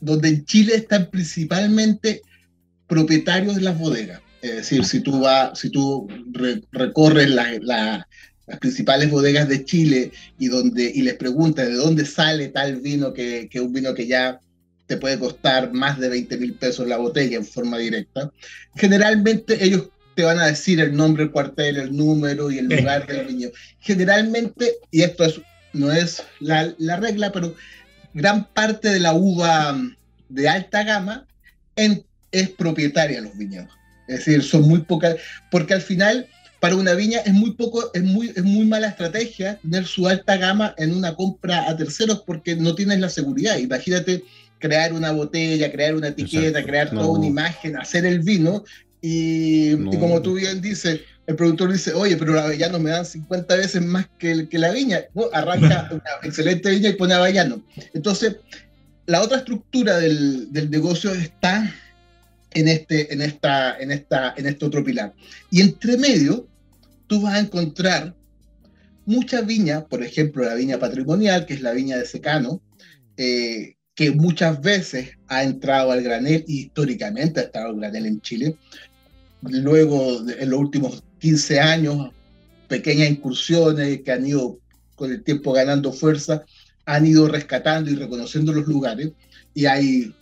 [0.00, 2.22] donde en Chile están principalmente
[2.86, 4.20] propietarios de las bodegas.
[4.40, 6.08] Es decir, si tú, vas, si tú
[6.72, 8.04] recorres las
[8.60, 13.48] principales bodegas de Chile y, donde, y les preguntas de dónde sale tal vino, que,
[13.48, 14.40] que un vino que ya
[14.86, 18.32] te puede costar más de 20 mil pesos la botella en forma directa,
[18.74, 23.06] generalmente ellos te van a decir el nombre, el cuartel, el número y el lugar
[23.06, 23.52] del viñedo.
[23.80, 25.24] Generalmente, y esto
[25.72, 27.54] no es la, la, regla, pero
[28.14, 29.80] gran parte de la uva
[30.28, 31.26] de alta gama
[31.76, 33.70] es propietaria de los viñedos.
[34.08, 35.16] Es decir, son muy pocas,
[35.50, 36.26] porque al final
[36.60, 40.36] para una viña es muy poco, es muy, es muy mala estrategia tener su alta
[40.36, 43.56] gama en una compra a terceros porque no tienes la seguridad.
[43.58, 44.22] Imagínate
[44.60, 48.62] crear una botella, crear una etiqueta, crear toda una imagen, hacer el vino
[49.02, 53.56] y, como tú bien dices, el productor dice, oye, pero la avellano me dan 50
[53.56, 55.00] veces más que, que la viña.
[55.32, 57.64] arranca una excelente viña y pone avellano.
[57.94, 58.36] Entonces,
[59.06, 61.74] la otra estructura del, del, negocio está
[62.52, 65.12] en este, en, esta, en, esta, en este otro pilar.
[65.50, 66.46] Y entre medio,
[67.08, 68.14] tú vas a encontrar
[69.04, 72.60] muchas viñas, por ejemplo, la viña patrimonial, que es la viña de secano,
[73.16, 78.20] eh, que muchas veces ha entrado al granel y históricamente ha estado el granel en
[78.20, 78.56] Chile,
[79.42, 82.10] luego en los últimos 15 años,
[82.68, 84.58] pequeñas incursiones que han ido
[84.94, 86.44] con el tiempo ganando fuerza,
[86.86, 89.12] han ido rescatando y reconociendo los lugares
[89.54, 90.14] y hay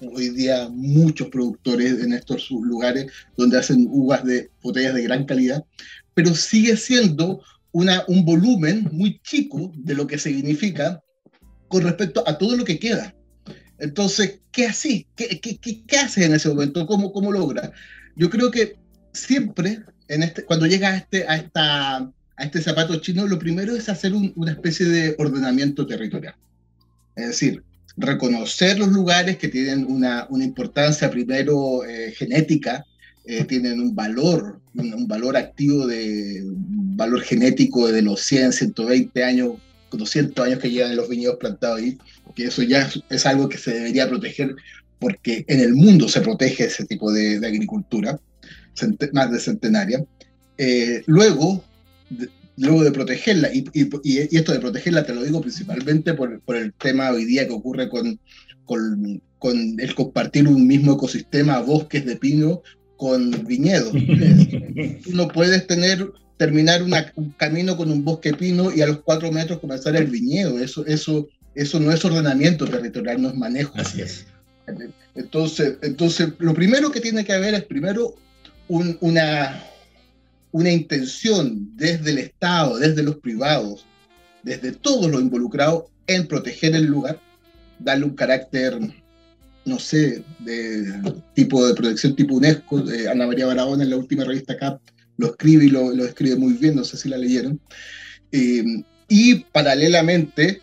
[0.00, 5.64] hoy día muchos productores en estos lugares donde hacen uvas de botellas de gran calidad,
[6.14, 11.02] pero sigue siendo una, un volumen muy chico de lo que significa
[11.68, 13.14] con respecto a todo lo que queda.
[13.78, 15.04] Entonces, ¿qué haces?
[15.16, 16.86] ¿Qué, qué, qué, qué haces en ese momento?
[16.86, 17.72] ¿Cómo, cómo logras?
[18.16, 18.76] Yo creo que
[19.12, 23.74] siempre, en este, cuando llega a este, a, esta, a este zapato chino, lo primero
[23.74, 26.34] es hacer un, una especie de ordenamiento territorial.
[27.16, 27.62] Es decir,
[27.96, 32.84] reconocer los lugares que tienen una, una importancia primero eh, genética,
[33.24, 38.52] eh, tienen un valor, un, un, valor activo de un valor genético de los 100,
[38.52, 39.52] 120 años,
[39.90, 41.98] 200 años que llevan los viñedos plantados ahí,
[42.34, 44.54] que eso ya es algo que se debería proteger
[45.04, 48.18] porque en el mundo se protege ese tipo de, de agricultura,
[49.12, 50.02] más de centenaria.
[50.56, 51.62] Eh, luego,
[52.08, 56.40] de, luego de protegerla, y, y, y, esto de protegerla te lo digo principalmente por,
[56.40, 58.18] por el tema hoy día que ocurre con,
[58.64, 62.62] con, con, el compartir un mismo ecosistema, bosques de pino
[62.96, 63.92] con viñedos.
[65.04, 69.00] Tú no puedes tener terminar una, un camino con un bosque pino y a los
[69.00, 70.58] cuatro metros comenzar el viñedo.
[70.58, 73.74] Eso, eso, eso no es ordenamiento territorial, no es manejo.
[73.76, 74.24] Así es.
[75.14, 78.14] Entonces, entonces, lo primero que tiene que haber es primero
[78.68, 79.62] un, una,
[80.52, 83.84] una intención desde el Estado, desde los privados,
[84.42, 87.20] desde todos los involucrados en proteger el lugar,
[87.78, 88.78] darle un carácter,
[89.64, 91.00] no sé, de
[91.34, 92.84] tipo de protección tipo UNESCO.
[93.10, 94.80] Ana María Barahona en la última revista CAP
[95.16, 97.60] lo escribe y lo, escribe muy bien, no sé si la leyeron.
[98.32, 98.64] Eh,
[99.08, 100.60] y paralelamente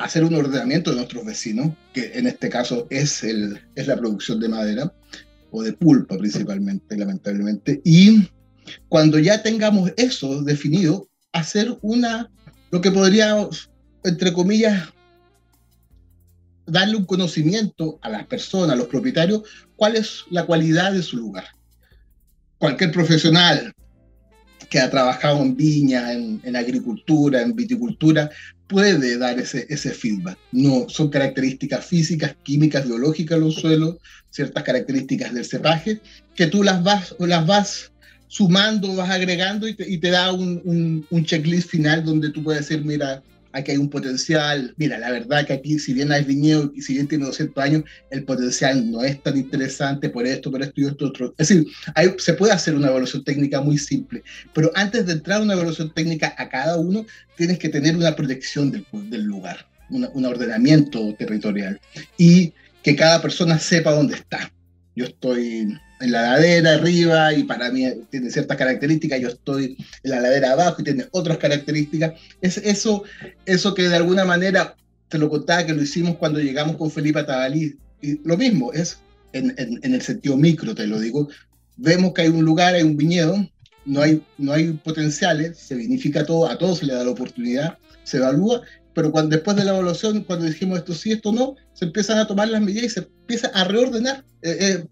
[0.00, 4.40] hacer un ordenamiento de nuestros vecinos, que en este caso es, el, es la producción
[4.40, 4.92] de madera
[5.50, 7.82] o de pulpa principalmente, lamentablemente.
[7.84, 8.30] Y
[8.88, 12.30] cuando ya tengamos eso definido, hacer una,
[12.70, 13.46] lo que podría,
[14.02, 14.88] entre comillas,
[16.66, 19.42] darle un conocimiento a las personas, a los propietarios,
[19.76, 21.44] cuál es la cualidad de su lugar.
[22.56, 23.74] Cualquier profesional
[24.70, 28.30] que ha trabajado en viña, en, agricultura, en viticultura,
[28.68, 30.38] puede dar ese, ese feedback.
[30.52, 33.96] No, son características físicas, químicas, biológicas de los suelos,
[34.30, 36.00] ciertas características del cepaje,
[36.36, 37.92] que tú las vas, las vas
[38.28, 42.44] sumando, vas agregando y te, y te da un, un, un, checklist final donde tú
[42.44, 46.24] puedes decir, mira, aquí hay un potencial, mira, la verdad que aquí, si bien hay
[46.24, 50.50] viñedo y si bien tiene 200 años, el potencial no es tan interesante por esto,
[50.50, 51.34] por esto y esto otro.
[51.38, 55.40] Es decir, hay, se puede hacer una evaluación técnica muy simple, pero antes de entrar
[55.40, 59.66] a una evaluación técnica a cada uno, tienes que tener una protección del, del lugar,
[59.88, 61.80] un ordenamiento territorial
[62.16, 64.52] y que cada persona sepa dónde está.
[64.94, 70.10] Yo estoy en la ladera arriba y para mí tiene ciertas características, yo estoy en
[70.10, 72.14] la ladera abajo y tiene otras características.
[72.40, 73.04] Es eso,
[73.44, 74.76] eso que de alguna manera,
[75.08, 78.98] te lo contaba que lo hicimos cuando llegamos con Felipe Tabalí, y lo mismo, es
[79.32, 81.28] en, en, el sentido micro, te lo digo,
[81.76, 83.36] vemos que hay un lugar, hay un viñedo,
[83.84, 87.78] no hay, no hay potenciales, se vinifica todo, a todos se le da la oportunidad,
[88.04, 88.62] se evalúa,
[88.94, 92.26] pero cuando, después de la evaluación, cuando dijimos esto sí, esto no, se empiezan a
[92.26, 94.24] tomar las medidas y se empieza a reordenar.
[94.42, 94.84] Eh, eh,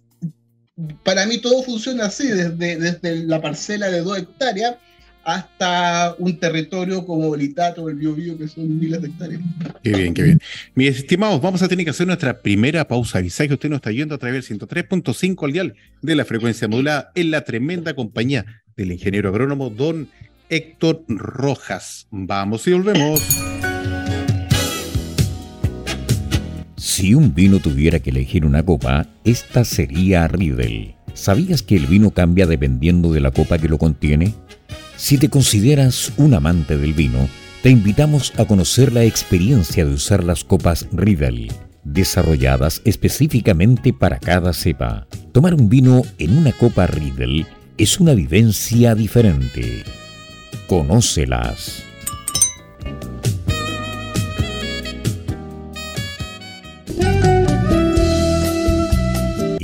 [1.03, 4.77] para mí todo funciona así, desde, desde la parcela de dos hectáreas
[5.25, 9.43] hasta un territorio como el Itato o el Biobío, que son miles de hectáreas.
[9.83, 10.41] Qué bien, qué bien.
[10.75, 13.19] Mis estimados, vamos a tener que hacer nuestra primera pausa.
[13.19, 16.67] Avisar que usted nos está yendo a través del 103.5 al dial de la frecuencia
[16.67, 20.09] modulada en la tremenda compañía del ingeniero agrónomo don
[20.49, 22.07] Héctor Rojas.
[22.11, 23.21] Vamos y volvemos.
[26.89, 30.95] Si un vino tuviera que elegir una copa, esta sería Riedel.
[31.13, 34.33] ¿Sabías que el vino cambia dependiendo de la copa que lo contiene?
[34.97, 37.29] Si te consideras un amante del vino,
[37.63, 41.53] te invitamos a conocer la experiencia de usar las copas Riedel,
[41.85, 45.07] desarrolladas específicamente para cada cepa.
[45.33, 47.47] Tomar un vino en una copa Riedel
[47.77, 49.85] es una vivencia diferente.
[50.67, 51.88] Conócelas.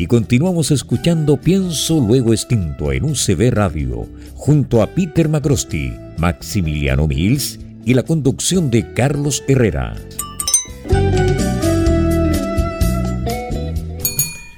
[0.04, 7.58] Y continuamos escuchando Pienso Luego Extinto en UCB Radio, junto a Peter Macrosti, Maximiliano Mills
[7.86, 9.96] y la conducción de Carlos Herrera.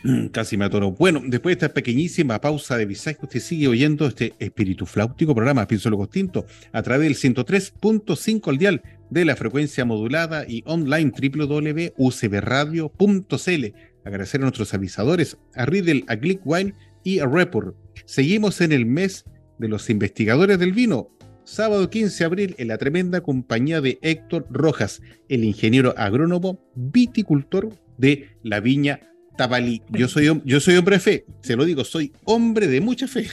[0.03, 0.91] Mm, casi me atoro.
[0.91, 5.69] Bueno, después de esta pequeñísima pausa de visaje, usted sigue oyendo este espíritu flautico programa
[5.69, 11.13] Pienso Luego Extinto a través del 103.5 al dial de la frecuencia modulada y online
[11.13, 17.75] www.ucbradio.cl Agradecer a nuestros avisadores, a Riddle, a Wine y a Report.
[18.05, 19.25] Seguimos en el mes
[19.59, 21.11] de los investigadores del vino.
[21.43, 27.71] Sábado 15 de abril en la tremenda compañía de Héctor Rojas, el ingeniero agrónomo viticultor
[27.99, 29.01] de la viña
[29.37, 29.83] Tabalí.
[29.91, 33.27] Yo soy, yo soy hombre de fe, se lo digo, soy hombre de mucha fe.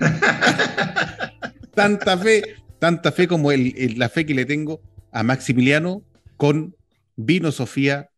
[1.74, 2.42] tanta fe,
[2.80, 4.80] tanta fe como la fe que le tengo
[5.12, 6.02] a Maximiliano
[6.36, 6.74] con
[7.14, 8.10] Vino Sofía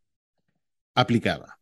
[0.95, 1.59] aplicada.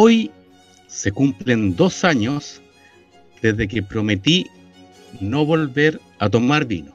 [0.00, 0.30] Hoy
[0.86, 2.62] se cumplen dos años
[3.42, 4.46] desde que prometí
[5.20, 6.94] no volver a tomar vino.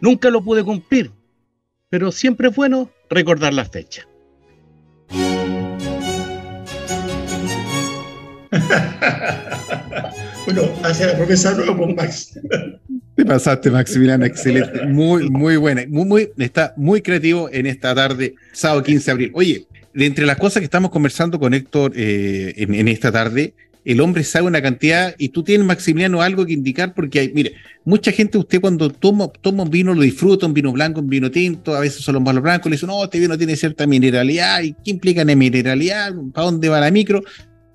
[0.00, 1.10] Nunca lo pude cumplir,
[1.88, 4.06] pero siempre es bueno recordar la fecha.
[10.46, 12.38] bueno, hacia la promesa nueva con Max.
[13.16, 14.86] Te pasaste, Maximiliano, excelente.
[14.86, 15.82] Muy, muy buena.
[15.88, 19.32] Muy, muy, está muy creativo en esta tarde, sábado 15 de abril.
[19.34, 24.02] Oye, de entre las cosas que estamos conversando con Héctor eh, en, esta tarde, el
[24.02, 28.12] hombre sabe una cantidad y tú tienes, Maximiliano, algo que indicar porque hay, mire, mucha
[28.12, 31.74] gente, usted cuando toma, toma un vino lo disfruta, un vino blanco, un vino tinto,
[31.74, 34.74] a veces son los malos blancos, le dicen, no, este vino tiene cierta mineralidad, ¿y
[34.74, 36.12] qué implica en mineralidad?
[36.34, 37.22] ¿Para dónde va la micro?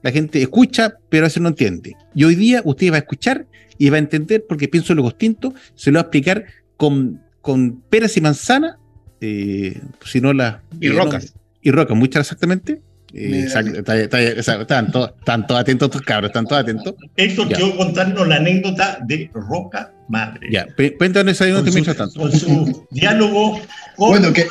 [0.04, 1.96] La gente escucha, pero a veces no entiende.
[2.14, 3.48] Y hoy día usted va a escuchar
[3.80, 6.46] y va a entender, porque pienso en lo tinto, se lo va a explicar
[6.78, 8.78] con, con peras y manzana,
[9.22, 10.62] eh, si no la...
[10.80, 12.82] Y rocas y Roca, muchas exactamente.
[13.14, 15.12] Eh, están, todos,
[15.60, 16.96] atentos tus cabros, están todos atentos.
[17.18, 20.48] Héctor, quiero contarnos la anécdota de Roca Madre.
[20.50, 20.66] Ya,
[20.98, 22.20] cuéntanos esa anécdota mientras tanto.
[22.20, 23.60] Con su diálogo
[23.98, 24.48] con bueno, que,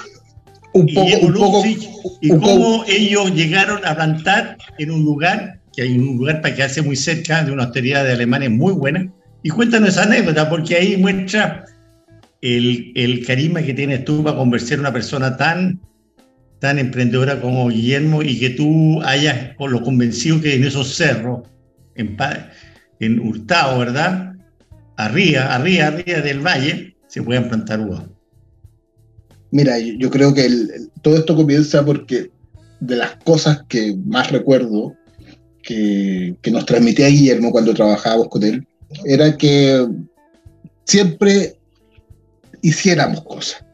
[0.74, 1.62] un poco, un poco,
[2.20, 6.82] y cómo ellos llegaron a plantar en un lugar, que hay un lugar para quedarse
[6.82, 9.10] muy cerca de una hostería de Alemania muy buena.
[9.42, 11.64] Y cuéntanos esa anécdota, porque ahí muestra
[12.42, 15.80] el, el carisma que tienes tú para convencer a una persona tan,
[16.60, 21.40] tan emprendedora como Guillermo y que tú hayas lo convencido que en esos cerros,
[21.94, 22.16] en,
[23.00, 24.34] en Hurtado, ¿verdad?
[24.96, 28.04] Arriba, arriba, arriba del valle, se pueden plantar uvas.
[29.50, 30.48] Mira, yo creo que
[31.02, 32.30] todo esto comienza porque
[32.78, 34.94] de las cosas que más recuerdo
[35.62, 38.66] que, que, nos transmitía Guillermo cuando trabajábamos con él,
[39.04, 39.86] era que
[40.84, 41.56] siempre
[42.62, 43.64] hiciéramos cosas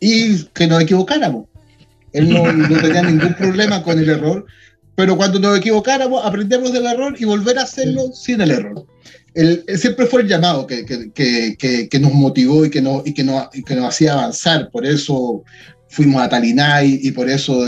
[0.00, 1.46] y que nos equivocáramos.
[2.12, 2.42] Él no,
[2.80, 4.44] tenía ningún problema con el error,
[4.96, 8.86] pero cuando nos equivocáramos, aprendemos del error y volver a hacerlo sin el error.
[9.34, 11.12] Él, siempre fue el llamado que, que,
[11.56, 14.70] que, que, nos motivó y que, no, y, que nos, y que nos hacía avanzar.
[14.70, 15.44] Por eso
[15.88, 17.64] fuimos a Talinay y por eso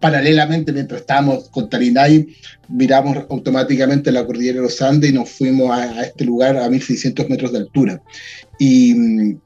[0.00, 2.28] paralelamente, mientras estábamos con Tarinay,
[2.68, 7.28] miramos automáticamente la cordillera de los Andes y nos fuimos a, este lugar a 1600
[7.28, 8.02] metros de altura.
[8.58, 9.36] Y,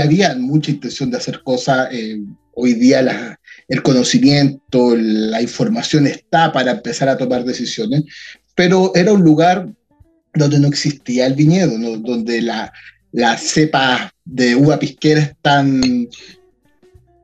[0.00, 1.88] había mucha intención de hacer cosas.
[1.92, 2.20] Eh,
[2.54, 8.04] hoy día el conocimiento, la información está para empezar a tomar decisiones,
[8.54, 9.68] pero era un lugar
[10.34, 12.72] donde no existía el viñedo, donde la,
[13.12, 16.08] las cepas de uva pisquera están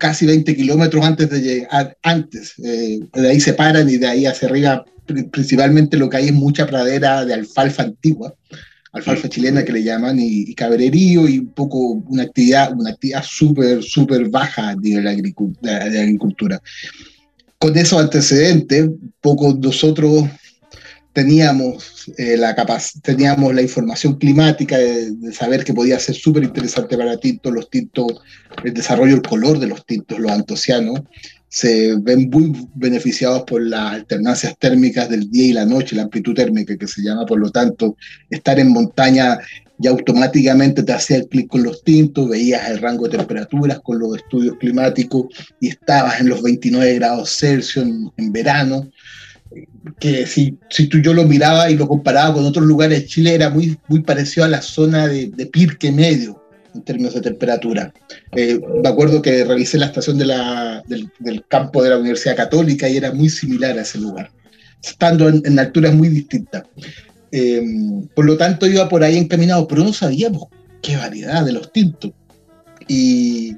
[0.00, 4.26] casi 20 kilómetros antes de llegar, antes, eh, de ahí se paran y de ahí
[4.26, 4.84] hacia arriba
[5.30, 8.34] principalmente lo que hay es mucha pradera de alfalfa antigua,
[8.92, 13.82] alfalfa chilena que le llaman, y, cabrerío y un poco una actividad, una actividad súper,
[13.82, 16.62] súper baja de la, de la agricultura.
[17.58, 18.88] Con esos antecedentes,
[19.20, 20.24] poco nosotros
[21.12, 22.54] teníamos, eh, la
[23.02, 28.06] teníamos la información climática de, saber que podía ser súper interesante para tintos, los tintos,
[28.64, 31.00] el desarrollo, el color de los tintos, los antocianos,
[31.48, 36.34] se ven muy beneficiados por las alternancias térmicas del día y la noche, la amplitud
[36.34, 37.96] térmica que se llama, por lo tanto,
[38.30, 39.38] estar en montaña
[39.82, 43.98] ya automáticamente te hacía el clic con los tintos, veías el rango de temperaturas con
[43.98, 45.26] los estudios climáticos
[45.58, 47.86] y estabas en los 29 grados Celsius
[48.18, 48.90] en verano
[49.98, 53.34] que si, si tú yo lo miraba y lo comparaba con otros lugares de Chile,
[53.34, 56.40] era muy, muy parecido a la zona de, de Pirque Medio
[56.74, 57.92] en términos de temperatura.
[58.32, 62.36] Eh, me acuerdo que revisé la estación de la, del, del, campo de la Universidad
[62.36, 64.30] Católica y era muy similar a ese lugar,
[64.82, 66.62] estando en, en alturas muy distintas.
[67.32, 67.62] Eh,
[68.14, 70.44] por lo tanto, iba por ahí encaminado, pero no sabíamos
[70.82, 72.12] qué variedad de los tintos.
[72.86, 73.56] Y,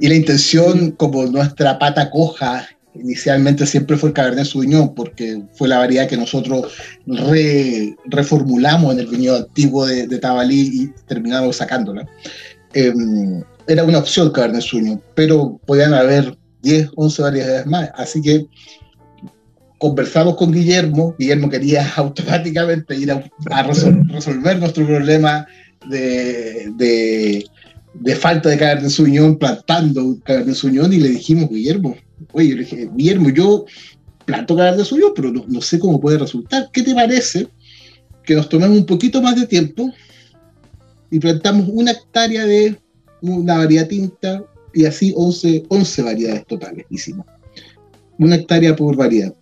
[0.00, 2.68] y la intención, como nuestra pata coja
[3.00, 6.72] inicialmente siempre fue el Cabernet Sauvignon, porque fue la variedad que nosotros
[8.06, 12.06] reformulamos en el viñedo antiguo de, Tabalí y terminamos sacándola.
[12.74, 17.90] Em, era una opción Cabernet Sauvignon, pero podían haber 10, 11 variedades más.
[17.94, 18.46] Así que
[19.78, 21.14] conversamos con Guillermo.
[21.18, 25.46] Guillermo quería automáticamente ir a, resolver nuestro problema
[25.88, 27.44] de, de,
[27.94, 31.96] de, falta de Cabernet Sauvignon plantando Cabernet Sauvignon y le dijimos, Guillermo,
[32.32, 33.64] Oye, yo le dije, Guillermo, yo
[34.24, 36.68] planto de suyo, pero no, sé cómo puede resultar.
[36.72, 37.48] ¿Qué te parece
[38.24, 39.90] que nos tomemos un poquito más de tiempo
[41.10, 42.76] y plantamos una hectárea de
[43.22, 44.44] una variedad tinta
[44.74, 47.26] y así 11, 11 variedades totales hicimos?
[48.18, 49.34] Una hectárea por variedad.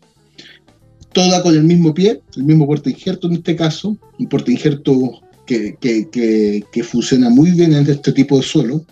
[1.13, 5.21] Toda con el mismo pie, el mismo porte injerto en este caso, un porte injerto
[5.47, 8.85] que, que, que funciona muy bien en este tipo de suelo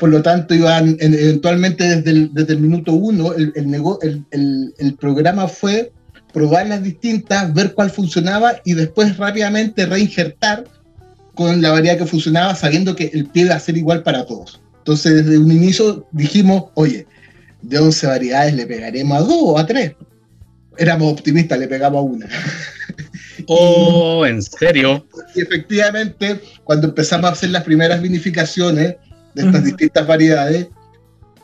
[0.00, 5.46] por lo tanto, iban eventualmente desde el, desde el minuto uno, el, el, el, programa
[5.46, 5.92] fue
[6.32, 10.64] probar las distintas, ver cuál funcionaba y después rápidamente reinjertar
[11.34, 14.62] con la variedad que funcionaba, sabiendo que el pie iba a ser igual para todos.
[14.78, 17.06] Entonces, desde un inicio dijimos, oye,
[17.60, 19.92] de 11 variedades le pegaremos a dos o a tres.
[20.78, 22.28] Éramos optimistas, le pegamos a una.
[23.46, 25.06] Oh, ¿en serio?
[25.34, 28.96] Y efectivamente, cuando empezamos a hacer las primeras vinificaciones,
[29.34, 30.68] de estas distintas variedades,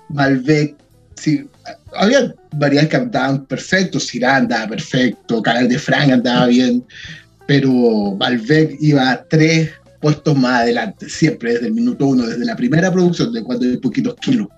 [0.09, 0.76] Malbec,
[1.16, 1.49] sí,
[1.95, 6.84] había variedades que andaban perfecto, Syrah andaba perfecto, Canal de Franc andaba bien,
[7.47, 9.70] pero Malbec iba tres
[10.01, 13.76] puestos más adelante, siempre desde el minuto uno, desde la primera producción, de cuando hay
[13.78, 14.49] poquitos kilos.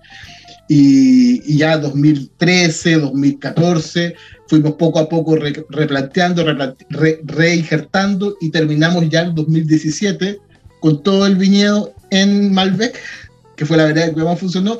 [0.68, 4.14] Y, y, ya 2013, 2014,
[4.48, 6.44] fuimos poco a poco replanteando,
[7.24, 10.38] reinjertando y terminamos ya en 2017
[10.80, 12.98] con todo el viñedo en Malbec,
[13.56, 14.78] que fue la verdad que más funcionó,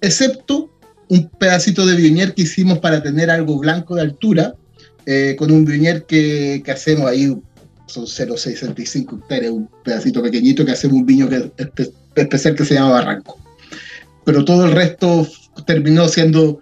[0.00, 0.70] excepto
[1.08, 4.54] un pedacito de viñer que hicimos para tener algo blanco de altura,
[5.06, 7.26] eh, con un viñer que, que, hacemos ahí,
[7.86, 11.52] son 0,65 hectáreas, un pedacito pequeñito que hacemos un viño que,
[12.16, 13.38] especial que se llama Barranco.
[14.24, 15.28] pero todo el resto
[15.66, 16.60] terminó siendo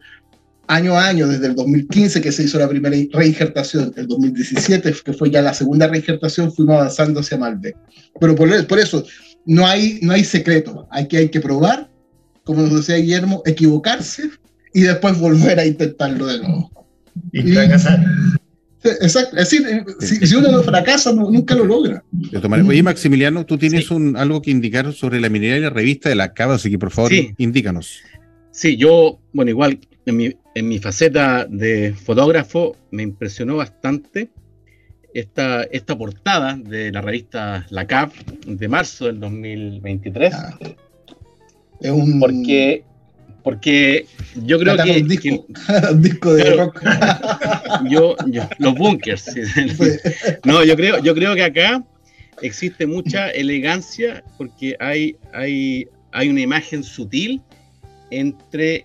[0.67, 5.13] año a año, desde el 2015 que se hizo la primera reinjertación, el 2017 que
[5.13, 7.77] fue ya la segunda reinjertación, fuimos avanzando hacia Malbec.
[8.19, 9.05] Pero por eso,
[9.47, 11.90] no hay, no hay secreto, hay que, hay que probar,
[12.45, 14.30] como nos decía Guillermo, equivocarse
[14.74, 16.70] y después volver a intentarlo de nuevo.
[17.32, 18.05] Y fracasar.
[18.84, 22.03] Exacto, es decir, si, uno no fracasa, nunca lo logra.
[22.66, 26.16] Oye, Maximiliano, tú tienes un, algo que indicar sobre la minería y la revista de
[26.16, 28.01] la Cava, así que por favor, indícanos.
[28.51, 34.30] Sí, yo, bueno, igual en mi, en mi faceta de fotógrafo me impresionó bastante
[35.15, 38.13] esta, esta portada de la revista La Cap
[38.47, 40.35] de marzo del 2023.
[40.35, 40.59] Ah.
[41.81, 42.21] es un...
[42.21, 42.85] Porque
[43.43, 44.07] porque
[44.45, 45.47] yo creo que, un disco,
[45.97, 46.83] disco de rock.
[47.91, 48.17] Yo,
[48.59, 49.27] los bunkers.
[50.45, 51.83] No, yo creo, yo creo que acá
[52.41, 57.41] existe mucha elegancia porque hay, hay, hay una imagen sutil
[58.11, 58.85] entre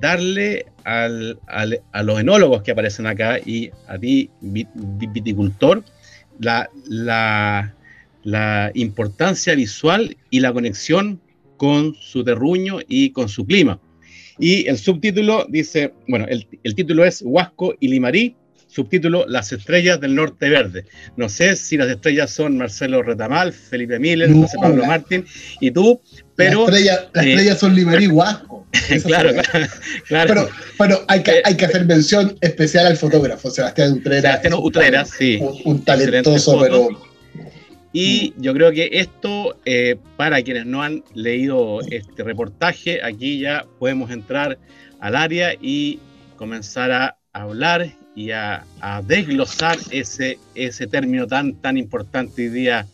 [0.00, 5.84] darle a los enólogos que aparecen acá y a ti, viticultor,
[6.38, 7.74] la, la,
[8.22, 11.20] la importancia visual y la conexión
[11.56, 13.80] con su terruño y con su clima.
[14.38, 18.36] Y el subtítulo dice, bueno, el, el título es Huasco y Limarí,
[18.78, 20.84] subtítulo Las estrellas del norte verde.
[21.16, 25.26] No sé si las estrellas son Marcelo Retamal, Felipe Miller, José Pablo Martín
[25.60, 26.00] y tú,
[26.36, 26.68] pero...
[26.68, 26.76] Las
[27.26, 28.66] estrellas, eh, son Huasco.
[29.04, 29.30] claro,
[30.06, 30.48] claro, Pero,
[30.78, 34.22] pero hay, que, hay que hacer mención especial al fotógrafo, Sebastián Utreras.
[34.22, 35.38] Sebastián Utreras, sí.
[35.40, 36.88] Un, un talentoso, pero
[37.92, 43.64] y yo creo que esto, eh, para quienes no han leído este reportaje, aquí ya
[43.78, 44.58] podemos entrar
[45.00, 45.98] al área y
[46.36, 48.64] comenzar a hablar y a,
[49.06, 52.84] desglosar ese, ese término tan, tan importante hoy día,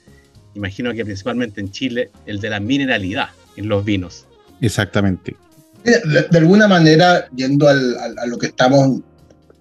[0.54, 4.26] imagino que principalmente en Chile, el de la mineralidad en los vinos.
[4.60, 5.34] Exactamente.
[5.82, 9.00] De, alguna manera, yendo al, a lo que estamos,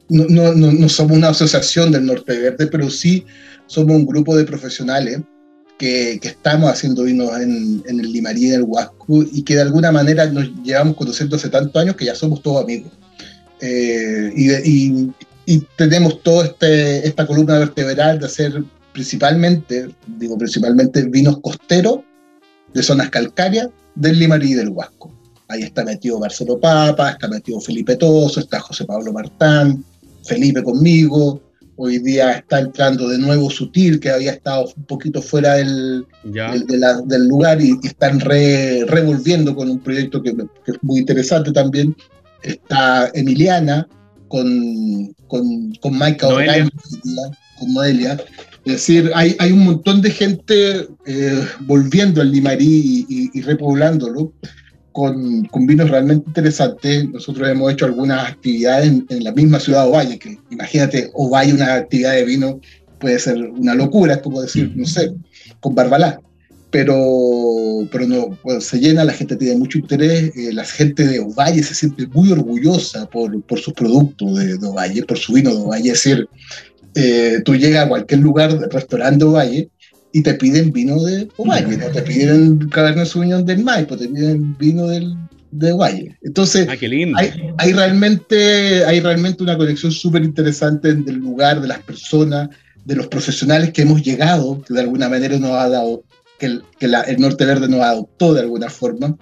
[0.10, 3.26] no, no, no somos una asociación del Norte Verde, pero sí
[3.66, 5.22] somos un grupo de profesionales
[5.78, 9.62] que, que estamos haciendo vinos en, en, el Limarí, en el Huasco, y que de
[9.62, 12.92] alguna manera nos llevamos conociendo hace tantos años que ya somos todos amigos.
[13.62, 15.14] Eh, y, y,
[15.76, 18.64] tenemos toda este, esta columna vertebral de hacer
[18.94, 22.00] principalmente, digo principalmente, vinos costeros
[22.74, 25.12] de zonas calcáreas del Limarí y del Huasco.
[25.48, 29.84] Ahí está metido Marcelo Papa, está metido Felipe Toso, está José Pablo Martán,
[30.24, 31.42] Felipe conmigo,
[31.76, 37.28] Hoy día está entrando de nuevo Sutil, que había estado un poquito fuera del, del,
[37.28, 40.36] lugar y, están revolviendo con un proyecto que,
[40.68, 41.96] es muy interesante también.
[42.44, 43.88] Está Emiliana
[44.34, 48.18] con, con, con Maika con Noelia.
[48.66, 54.34] Es decir, hay, hay un montón de gente eh, volviendo al Limarí y, y repoblándolo
[54.92, 57.08] con, con, vinos realmente interesantes.
[57.10, 61.76] Nosotros hemos hecho algunas actividades en, la misma ciudad de Ovalle, que imagínate, Ovalle, una
[61.76, 62.60] actividad de vino
[63.00, 65.14] puede ser una locura, es como decir, no sé,
[65.60, 66.20] con Barbalá.
[66.74, 71.62] Pero, pero no, se llena, la gente tiene mucho interés, eh, la gente de Ovalle
[71.62, 75.62] se siente muy orgullosa por, por sus productos de, de, Ovalle, por su vino de
[75.62, 75.92] Ovalle.
[75.92, 76.28] Es decir,
[76.96, 79.70] eh, tú llegas a cualquier lugar, restaurante de Ovalle,
[80.14, 84.58] y te piden vino de Ovalle, no te piden Cabernet Sauvignon del Maipo, te piden
[84.58, 85.16] vino del,
[85.52, 86.18] de Ovalle.
[86.24, 86.76] Entonces, ah,
[87.18, 92.50] Hay, hay, realmente, hay realmente una conexión súper interesante del lugar, de las personas,
[92.86, 96.04] de los profesionales que hemos llegado, que de alguna manera nos ha dado,
[96.40, 99.18] que el, Norte Verde nos adoptó de alguna forma,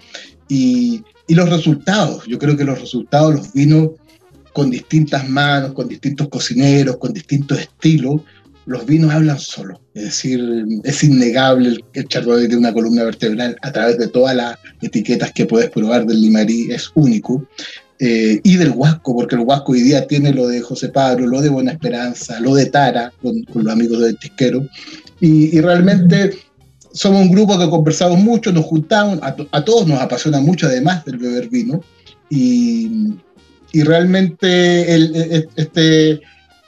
[0.47, 2.25] y, los resultados.
[2.27, 3.91] Yo creo que los resultados, los vinos
[4.51, 8.19] con distintas manos, con distintos cocineros, con distintos estilos,
[8.65, 13.55] los vinos hablan solo, es decir, es innegable el, el chardonnay de una columna vertebral
[13.61, 17.47] a través de todas las etiquetas que puedes probar del Limarí, es único.
[18.03, 21.39] Eh, y del Huasco, porque el Huasco hoy día tiene lo de José Pablo, lo
[21.39, 24.65] de Buena Esperanza, lo de Tara, con, los amigos de Tisquero,
[25.19, 26.31] y, realmente
[26.93, 31.05] somos un grupo que conversamos mucho, nos juntamos, a, a, todos nos apasiona mucho además
[31.05, 31.81] del beber vino,
[32.29, 33.15] y,
[33.73, 36.21] y realmente el, este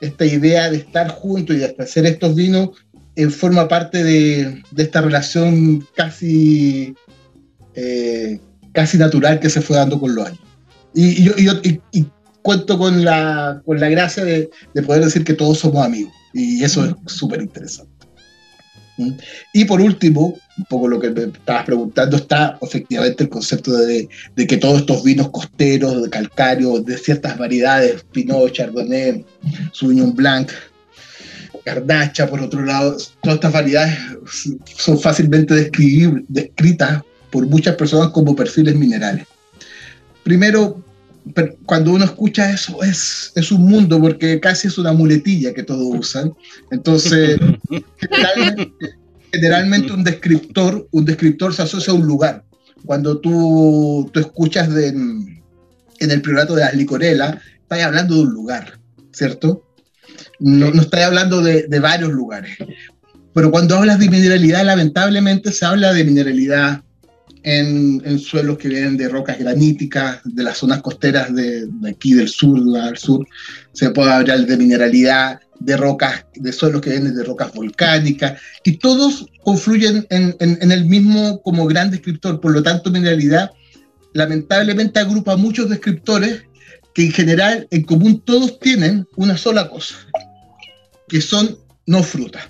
[0.03, 2.71] esta idea de estar juntos y de hacer estos vinos
[3.15, 6.93] eh, forma parte de, de, esta relación casi,
[7.75, 8.39] eh,
[8.73, 10.41] casi natural que se fue dando con los años.
[10.93, 12.05] Y, y, y, y
[12.41, 16.63] cuento con la, con la gracia de, de, poder decir que todos somos amigos, y
[16.63, 17.92] eso es súper interesante.
[19.53, 24.07] Y por último, un poco lo que me estabas preguntando, está efectivamente el concepto de,
[24.35, 29.25] de que todos estos vinos costeros, de calcario, de ciertas variedades, Pinot, Chardonnay,
[29.73, 30.51] Sauvignon Blanc,
[31.65, 33.97] Garnacha, por otro lado, todas estas variedades
[34.77, 35.71] son fácilmente
[36.27, 39.25] descritas por muchas personas como perfiles minerales.
[40.23, 40.83] primero,
[41.65, 45.87] cuando uno escucha eso, es, es un mundo, porque casi es una muletilla que todos
[45.97, 46.33] usan.
[46.71, 47.39] Entonces,
[49.31, 52.43] generalmente, un descriptor, un descriptor se asocia a un lugar.
[52.85, 58.33] Cuando tú, tú escuchas de, en el priorato de las licorelas, estás hablando de un
[58.33, 58.79] lugar,
[59.13, 59.63] ¿cierto?
[60.39, 62.57] No, no estás hablando de, de varios lugares.
[63.33, 66.83] Pero cuando hablas de mineralidad, lamentablemente se habla de mineralidad
[67.43, 72.63] en, suelos que vienen de rocas graníticas, de las zonas costeras de, aquí del sur,
[72.63, 73.27] del sur.
[73.73, 78.77] Se puede hablar de mineralidad, de rocas, de suelos que vienen de rocas volcánicas, y
[78.77, 82.39] todos confluyen en, en, el mismo como gran descriptor.
[82.39, 83.51] Por lo tanto, mineralidad
[84.13, 86.43] lamentablemente agrupa muchos descriptores
[86.93, 89.95] que en general, en común, todos tienen una sola cosa,
[91.07, 92.43] que son no frutas.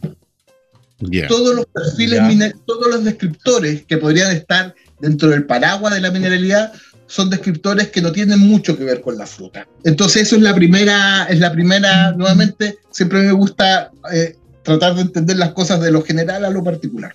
[1.27, 4.73] Todos los perfiles, todos los descriptores que podrían estar
[5.03, 6.71] dentro del paraguas de la mineralidad
[7.07, 9.67] son descriptores que no tienen mucho que ver con la fruta.
[9.83, 15.01] Entonces eso es la primera, es la primera, nuevamente, siempre me gusta eh, tratar de
[15.01, 17.13] entender las cosas de lo general a lo particular.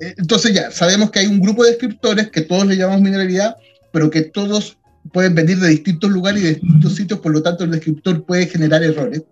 [0.00, 3.56] Eh, entonces ya, sabemos que hay un grupo de descriptores que todos le llamamos mineralidad,
[3.92, 4.78] pero que todos
[5.12, 8.46] pueden venir de distintos lugares y de distintos sitios, por lo tanto el descriptor puede
[8.46, 9.22] generar errores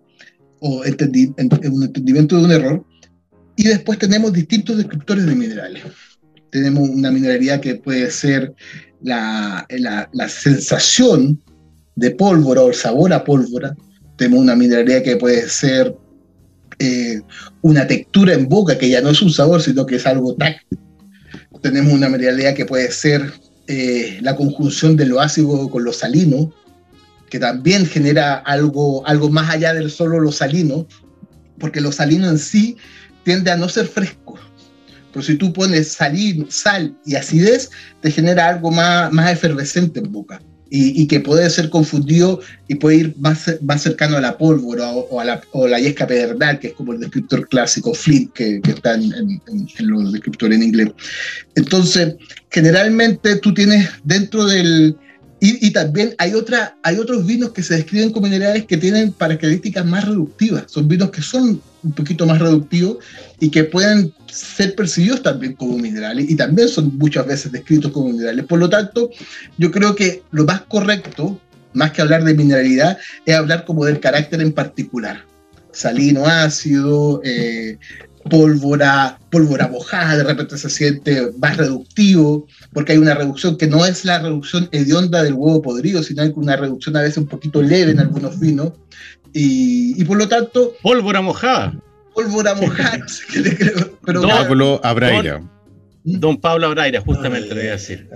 [0.59, 2.85] o un entendimiento de un error.
[3.55, 5.83] Y después tenemos distintos descriptores de minerales
[6.51, 8.53] tenemos una mineralidad que puede ser
[9.01, 11.41] la, la, sensación
[11.95, 13.75] de pólvora o el sabor a pólvora.
[14.17, 15.95] Tenemos una mineralidad que puede ser
[16.79, 17.21] eh,
[17.61, 20.79] una textura en boca, que ya no es un sabor, sino que es algo táctil.
[21.61, 23.33] Tenemos una mineralidad que puede ser
[23.67, 26.53] eh, la conjunción de lo ácido con lo salino,
[27.29, 30.87] que también genera algo, algo más allá del solo lo salino,
[31.59, 32.77] porque lo salino en sí
[33.23, 34.39] tiende a no ser fresco,
[35.11, 37.69] pero si tú pones salín, sal y acidez,
[38.01, 40.41] te genera algo más, más efervescente en boca.
[40.69, 45.21] Y, que puede ser confundido y puede ir más, más cercano a la pólvora o,
[45.21, 48.71] a la, o la yesca pedernal, que es como el descriptor clásico, Flint, que, que
[48.71, 50.89] está en, en, los descriptores en inglés.
[51.55, 52.15] Entonces,
[52.51, 54.97] generalmente tú tienes dentro del,
[55.39, 59.85] y, también hay, otra, hay otros vinos que se describen como minerales que tienen características
[59.85, 60.63] más reductivas.
[60.65, 62.97] Son vinos que son un poquito más reductivos
[63.39, 68.09] y que pueden ser percibidos también como minerales y también son muchas veces descritos como
[68.09, 68.45] minerales.
[68.45, 69.09] Por lo tanto,
[69.57, 71.39] yo creo que lo más correcto,
[71.73, 75.23] más que hablar de mineralidad, es hablar como del carácter en particular.
[75.71, 77.77] Salino ácido, eh,
[78.29, 83.85] pólvora, pólvora mojada, de repente se siente más reductivo, porque hay una reducción que no
[83.85, 87.61] es la reducción hedionda del huevo podrido, sino hay una reducción a veces un poquito
[87.61, 88.73] leve en algunos vinos,
[89.33, 90.73] y, por lo tanto...
[90.81, 91.79] Pólvora mojada.
[92.17, 93.05] Pólvora mojada,
[94.03, 94.21] pero...
[94.21, 95.39] Don Pablo Abraira.
[96.03, 98.09] Don, Pablo Abraira, justamente le voy a decir.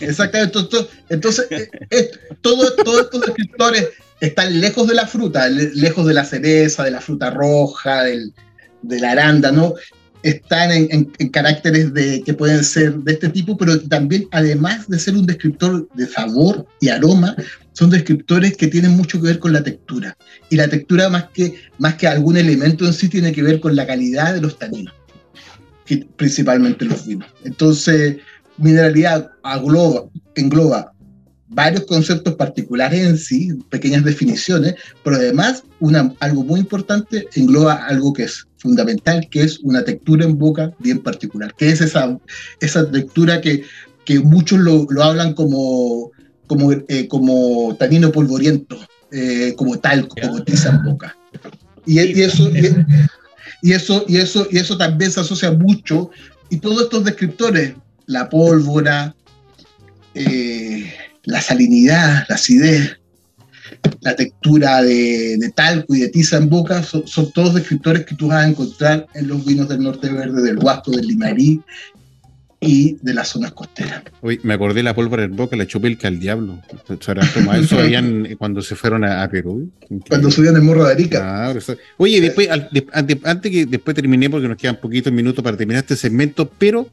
[0.00, 1.46] Exactamente, entonces, entonces
[1.90, 2.10] eh,
[2.40, 7.30] todos estos escritores están lejos de la fruta, lejos de la cereza, de la fruta
[7.30, 8.34] roja, del,
[8.82, 9.14] de la
[10.22, 15.16] Están en, caracteres de, que pueden ser de este tipo, pero también, además de ser
[15.16, 17.34] un descriptor de sabor y aroma,
[17.72, 20.16] son descriptores que tienen mucho que ver con la textura.
[20.50, 23.74] Y la textura, más que, más que algún elemento en sí, tiene que ver con
[23.76, 24.94] la calidad de los taninos,
[25.86, 27.28] que, principalmente los vinos.
[27.44, 28.18] Entonces,
[28.58, 30.04] mineralidad engloba,
[30.34, 30.92] engloba
[31.50, 35.64] varios conceptos particulares en sí, pequeñas definiciones, pero además
[36.20, 41.00] algo muy importante engloba algo que es fundamental, que es una textura en boca bien
[41.00, 42.18] particular, que es esa,
[42.60, 43.64] esa textura que,
[44.04, 46.12] que muchos lo, lo hablan como,
[46.46, 48.78] como, eh, como tanino polvoriento,
[49.10, 51.16] eh, como talco, como tiza en boca.
[51.86, 52.50] Y, y eso,
[53.62, 56.10] y, eso, y, eso, y eso también se asocia mucho,
[56.50, 57.74] y todos estos descriptores,
[58.06, 59.14] la pólvora,
[60.14, 60.92] eh,
[61.24, 62.99] la salinidad, la acidez,
[64.00, 68.44] la textura de, talco y de tiza en boca, son, todos descriptores que tú vas
[68.44, 71.60] a encontrar en los vinos del norte verde, del Huasco, del Limarí
[72.60, 74.02] y de las zonas costeras.
[74.20, 76.60] Uy, me acordé de la pólvora en boca, la chupelca al diablo.
[76.88, 77.76] eso
[78.38, 79.70] cuando se fueron a, Perú.
[80.08, 81.54] Cuando subían el morro de Arica.
[81.96, 86.50] Oye, después, antes, que después terminé, porque nos quedan poquitos minutos para terminar este segmento,
[86.58, 86.88] pero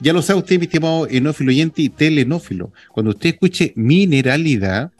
[0.00, 2.72] ya lo sabe usted, mi estimado enófilo oyente y telenófilo.
[2.92, 4.90] Cuando usted escuche mineralidad,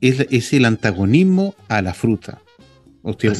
[0.00, 2.40] es, el antagonismo a la fruta.
[3.02, 3.30] Usted,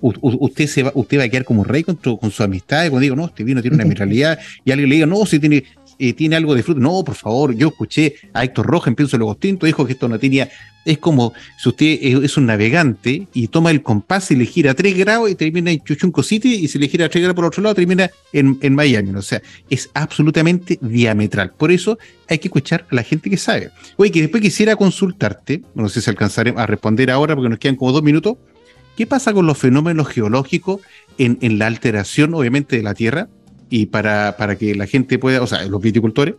[0.00, 2.86] usted, se va, usted va a quedar como rey con, con su amistad.
[2.86, 5.38] Y cuando digo, no, este vino tiene una mineralidad, y alguien le diga, no, si
[5.38, 5.64] tiene
[6.12, 6.80] tiene algo de fruto.
[6.80, 10.08] No, por favor, yo escuché a Héctor Roja en Pienso Luego Tinto, dijo que esto
[10.08, 10.48] no tenía,
[10.84, 14.98] es como si usted es un navegante y toma el compás y le gira 3
[14.98, 17.74] grados y termina en Chuchunco City y si le gira 3 grados por otro lado
[17.74, 19.14] termina en, en Miami.
[19.14, 19.40] O sea,
[19.70, 21.52] es absolutamente diametral.
[21.52, 21.98] Por eso
[22.28, 23.70] hay que escuchar a la gente que sabe.
[23.96, 27.76] Oye, que después quisiera consultarte, no sé si alcanzaré a responder ahora porque nos quedan
[27.76, 28.36] como dos minutos.
[28.96, 30.80] ¿Qué pasa con los fenómenos geológicos
[31.16, 33.28] en, en la alteración, obviamente, de la Tierra?
[33.74, 36.34] Y para, para que la gente pueda, o sea, los viticultores,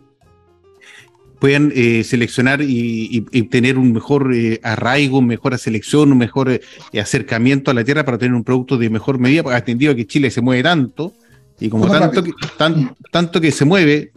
[1.40, 6.60] puedan eh, seleccionar y, y, tener un mejor eh, arraigo, mejor selección, un mejor eh,
[7.00, 10.06] acercamiento a la tierra para tener un producto de mejor medida, porque atendido a que
[10.06, 11.12] Chile se mueve tanto,
[11.58, 14.12] y como tanto que, tan, tanto que se mueve,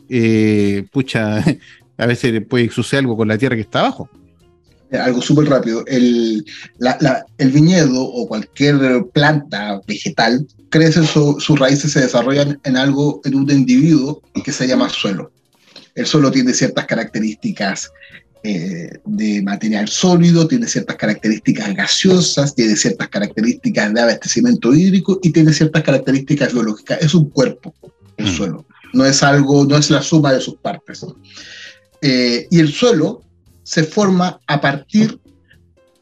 [0.92, 1.44] pucha,
[1.98, 4.12] a veces puede suceder algo con la tierra que está abajo.
[4.92, 5.84] Algo súper rápido.
[5.88, 6.46] El,
[6.78, 12.78] la, la, el, viñedo o cualquier planta vegetal crece, su, sus raíces se desarrollan en
[12.78, 15.32] algo, en un individuo que se llama suelo.
[15.96, 17.92] El suelo tiene ciertas características
[18.44, 25.32] eh, de material sólido, tiene ciertas características gaseosas, tiene ciertas características de abastecimiento hídrico y
[25.32, 27.00] tiene ciertas características biológicas.
[27.02, 27.74] Es un cuerpo,
[28.16, 28.38] el mm.
[28.38, 28.66] suelo.
[28.94, 31.06] No es algo, no es la suma de sus partes.
[32.02, 33.24] Eh, y el suelo
[33.68, 35.20] se forma a partir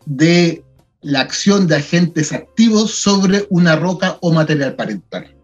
[0.06, 0.64] de
[1.02, 5.36] la acción de agentes activos sobre una roca o material parental.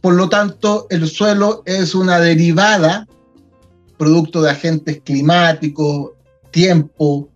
[0.00, 3.08] Por lo tanto, el suelo es una derivada
[3.98, 6.12] producto de agentes climáticos,
[6.52, 7.30] tiempo,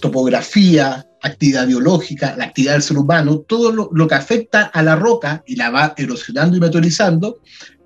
[0.00, 5.44] topografía, actividad biológica, la actividad del ser humano, todo lo, que afecta a la roca
[5.46, 7.40] y la va erosionando y meteorizando,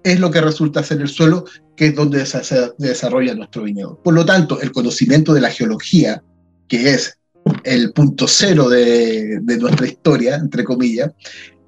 [0.04, 1.46] es lo que resulta ser el suelo,
[1.76, 3.98] que es donde se, desarrolla nuestro viñedo.
[4.02, 6.22] Por lo tanto, el conocimiento de la geología,
[6.68, 7.18] que es
[7.64, 11.10] el punto cero de, de nuestra historia, entre comillas,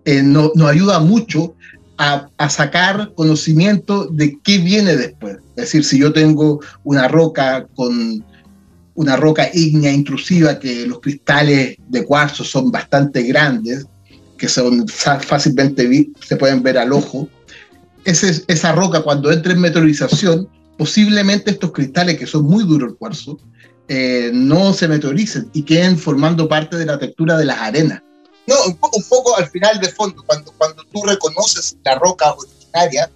[0.04, 1.54] eh, no, nos ayuda mucho
[1.98, 5.38] a, a, sacar conocimiento de qué viene después.
[5.56, 8.24] Es decir, si yo tengo una roca con
[8.94, 13.86] una roca ígnea intrusiva, que los cristales de cuarzo son bastante grandes,
[14.36, 17.28] que son fácilmente se pueden ver al ojo,
[18.06, 20.48] ese, esa roca cuando entre en meteorización,
[20.78, 23.38] posiblemente estos cristales que son muy duros el cuarzo,
[23.88, 28.02] eh, no se meteoricen y queden formando parte de la textura de las arenas.
[28.46, 32.32] No, un poco, un poco al final de fondo, cuando, cuando tú reconoces la roca
[32.32, 33.10] originaria,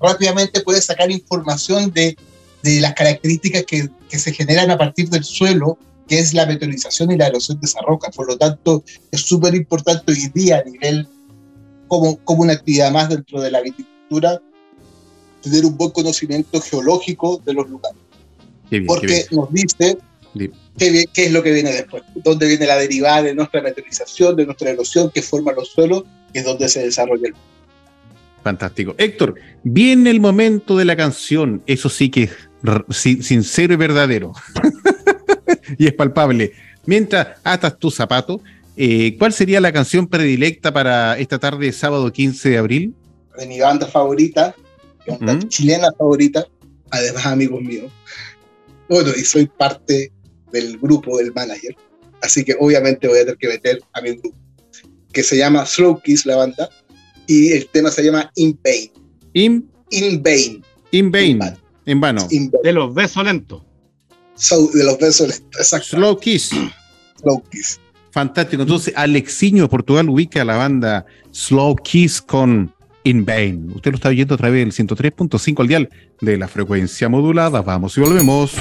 [0.00, 2.16] rápidamente puedes sacar información de,
[2.62, 7.10] de las características que, que, se generan a partir del suelo, que es la meteorización
[7.10, 8.10] y la erosión de esa roca.
[8.10, 11.08] Por lo tanto, es súper importante hoy día a nivel
[11.88, 13.97] como, como una actividad más dentro de la viticultura,
[15.42, 18.00] tener un buen conocimiento geológico de los lugares.
[18.70, 19.98] Bien, porque nos dice
[20.78, 24.46] qué, qué, es lo que viene después, dónde viene la derivada de nuestra meteorización, de
[24.46, 27.48] nuestra erosión que forma los suelos, que es donde se desarrolla el mundo.
[28.44, 28.94] Fantástico.
[28.98, 32.30] Héctor, viene el momento de la canción, eso sí que es
[32.90, 34.32] sincero y verdadero.
[35.78, 36.52] y es palpable.
[36.86, 38.40] Mientras atas tu zapato,
[38.76, 42.94] eh, ¿cuál sería la canción predilecta para esta tarde, sábado 15 de abril?
[43.38, 44.54] De mi banda favorita,
[45.06, 45.48] mi banda ¿Mm?
[45.48, 46.46] chilena favorita,
[46.90, 47.90] además amigos míos.
[48.88, 50.12] Bueno, y soy parte
[50.50, 51.76] del grupo del manager,
[52.22, 54.36] así que obviamente voy a tener que meter a mi grupo,
[55.12, 56.68] que se llama Slow Kiss la banda,
[57.26, 58.90] y el tema se llama In Vain.
[59.34, 60.64] In, in Vain.
[60.90, 61.40] In Vain.
[61.84, 62.26] En vano.
[62.30, 62.62] In vain.
[62.62, 63.62] De los besos lentos.
[64.34, 65.96] So, de los besos lentos, exacto.
[65.96, 66.50] Slow Kiss.
[67.20, 67.78] Slow Kiss.
[68.10, 68.62] Fantástico.
[68.62, 72.74] Entonces, Alexiño de Portugal ubica a la banda Slow Kiss con
[73.08, 73.72] In Vain.
[73.74, 75.88] Usted lo está oyendo a través del 103.5 al dial
[76.20, 77.62] de la frecuencia modulada.
[77.62, 78.54] Vamos y volvemos.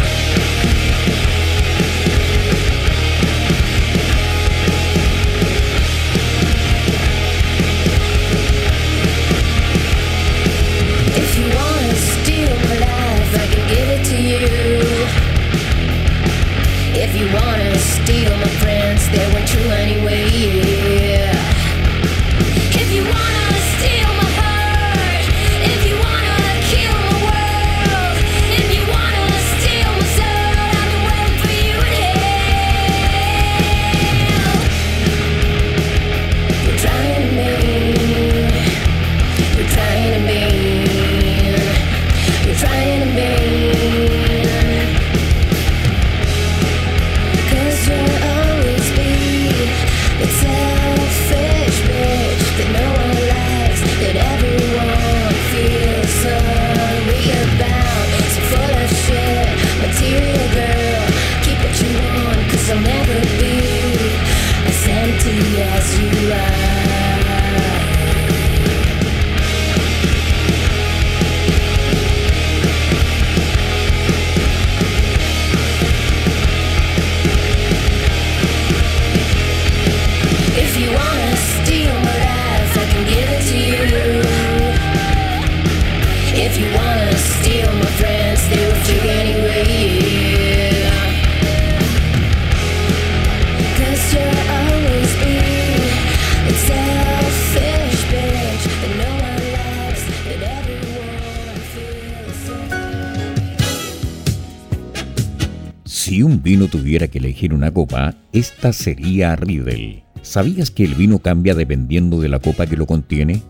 [107.37, 110.03] Elegir una copa, esta sería Riedel.
[110.23, 113.43] ¿Sabías que el vino cambia dependiendo de la copa que lo contiene?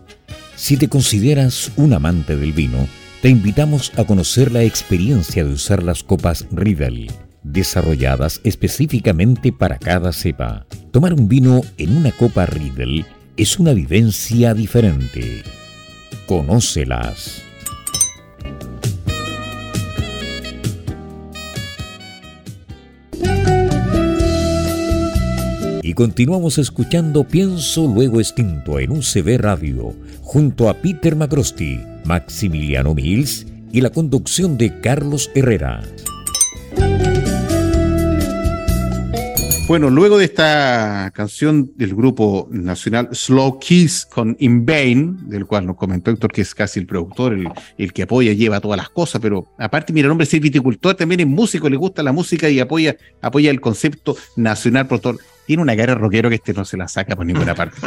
[0.56, 2.86] Si te consideras un amante del vino,
[3.22, 7.10] te invitamos a conocer la experiencia de usar las copas Riedel,
[7.42, 10.66] desarrolladas específicamente para cada cepa.
[10.92, 13.06] Tomar un vino en una copa Riedel
[13.38, 15.42] es una vivencia diferente.
[16.26, 17.47] Conócelas.
[25.98, 33.80] Continuamos escuchando Pienso Luego Extinto en UCB Radio, junto a Peter Macrosti, Maximiliano Mills y
[33.80, 35.82] la conducción de Carlos Herrera.
[39.66, 45.66] Bueno, luego de esta canción del grupo nacional Slow Kiss con In Vain, del cual
[45.66, 47.36] nos comentó Héctor, que es casi el productor,
[47.76, 51.22] el, que apoya, lleva todas las cosas, pero aparte, mira, el hombre es viticultor, también
[51.22, 55.18] es músico, le gusta la música y apoya, apoya el concepto nacional productor
[55.48, 57.78] tiene una cara rockero que este no se la saca por ninguna parte.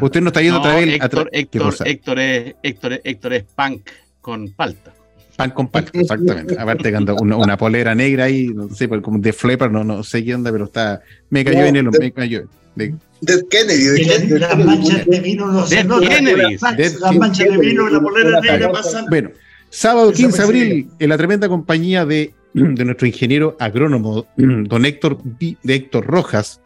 [0.00, 0.88] Usted no está viendo otra vez.
[0.94, 3.90] Héctor, Héctor, Héctor, es, Héctor, Héctor es punk
[4.22, 4.94] con palta.
[5.36, 6.58] Punk con palta, exactamente.
[6.58, 10.24] Aparte que una, una, polera negra ahí, no sé, como de Flipper, no, no sé
[10.24, 11.02] qué onda, pero está.
[11.28, 11.90] Me cayó en el.
[11.90, 12.48] Me cayó.
[12.74, 14.28] De, Dead Kennedy.
[14.28, 16.56] De las manchas de vino no se Kennedy.
[17.00, 19.04] Las manchas de vino la polera negra pasan.
[19.10, 19.30] Bueno,
[19.68, 25.18] sábado 15 de abril, en la tremenda compañía de, de nuestro ingeniero agrónomo, don Héctor,
[25.22, 26.62] de Héctor Rojas,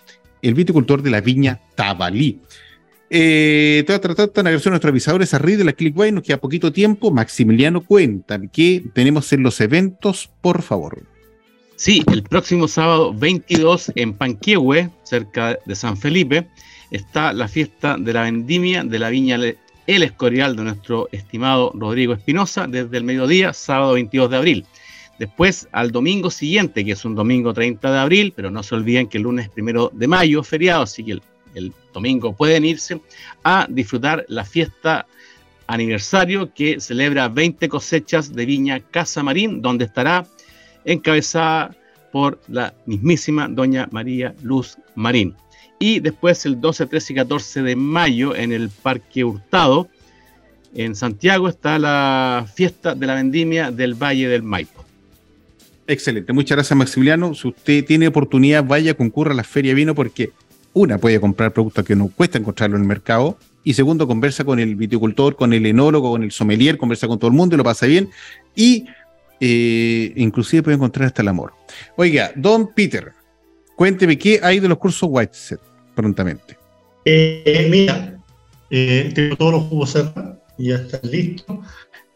[0.49, 2.41] el viticultor de la viña Tabalí.
[3.11, 7.11] Eh, te voy a nuestros avisadores a de la Clickway, nos queda poquito tiempo.
[7.11, 11.03] Maximiliano, cuenta qué tenemos en los eventos, por favor.
[11.77, 16.49] Sí, el próximo sábado 22 en Panquehue, cerca de San Felipe,
[16.91, 19.39] está la fiesta de la vendimia de la viña
[19.87, 24.67] El Escorial de nuestro estimado Rodrigo Espinosa desde el mediodía, sábado 22 de abril.
[25.25, 29.09] Después, al domingo siguiente, que es un domingo 30 de abril, pero no se olviden
[29.09, 31.19] que el lunes primero de mayo es feriado, así que
[31.55, 33.01] el, domingo pueden irse
[33.43, 35.07] a disfrutar la fiesta
[35.67, 40.27] aniversario que celebra 20 cosechas de viña Casa Marín, donde estará
[40.85, 41.75] encabezada
[42.13, 45.35] por la mismísima doña María Luz Marín.
[45.79, 49.89] Y después el 12, 13 y 14 de mayo en el Parque Hurtado,
[50.75, 54.84] en Santiago, está la fiesta de la vendimia del Valle del Maipo.
[55.87, 57.35] Excelente, muchas gracias Maximiliano.
[57.35, 60.31] Si usted tiene oportunidad, vaya, concurra a la Feria Vino porque
[60.73, 64.61] una puede comprar productos que no cuesta encontrarlo en el mercado y segundo, conversa con
[64.61, 67.65] el viticultor, con el enólogo, con el sommelier, conversa con todo el mundo y lo
[67.65, 68.11] pasa bien
[68.55, 68.87] y
[69.41, 71.53] eh, inclusive puede encontrar hasta el amor.
[71.97, 73.13] Oiga, don Peter,
[73.77, 75.61] cuénteme qué hay de los cursos Whiteset
[75.95, 76.57] prontamente.
[77.05, 78.19] Eh, mira,
[78.71, 81.59] eh, tengo todos los jugos cerrados, ya están listos.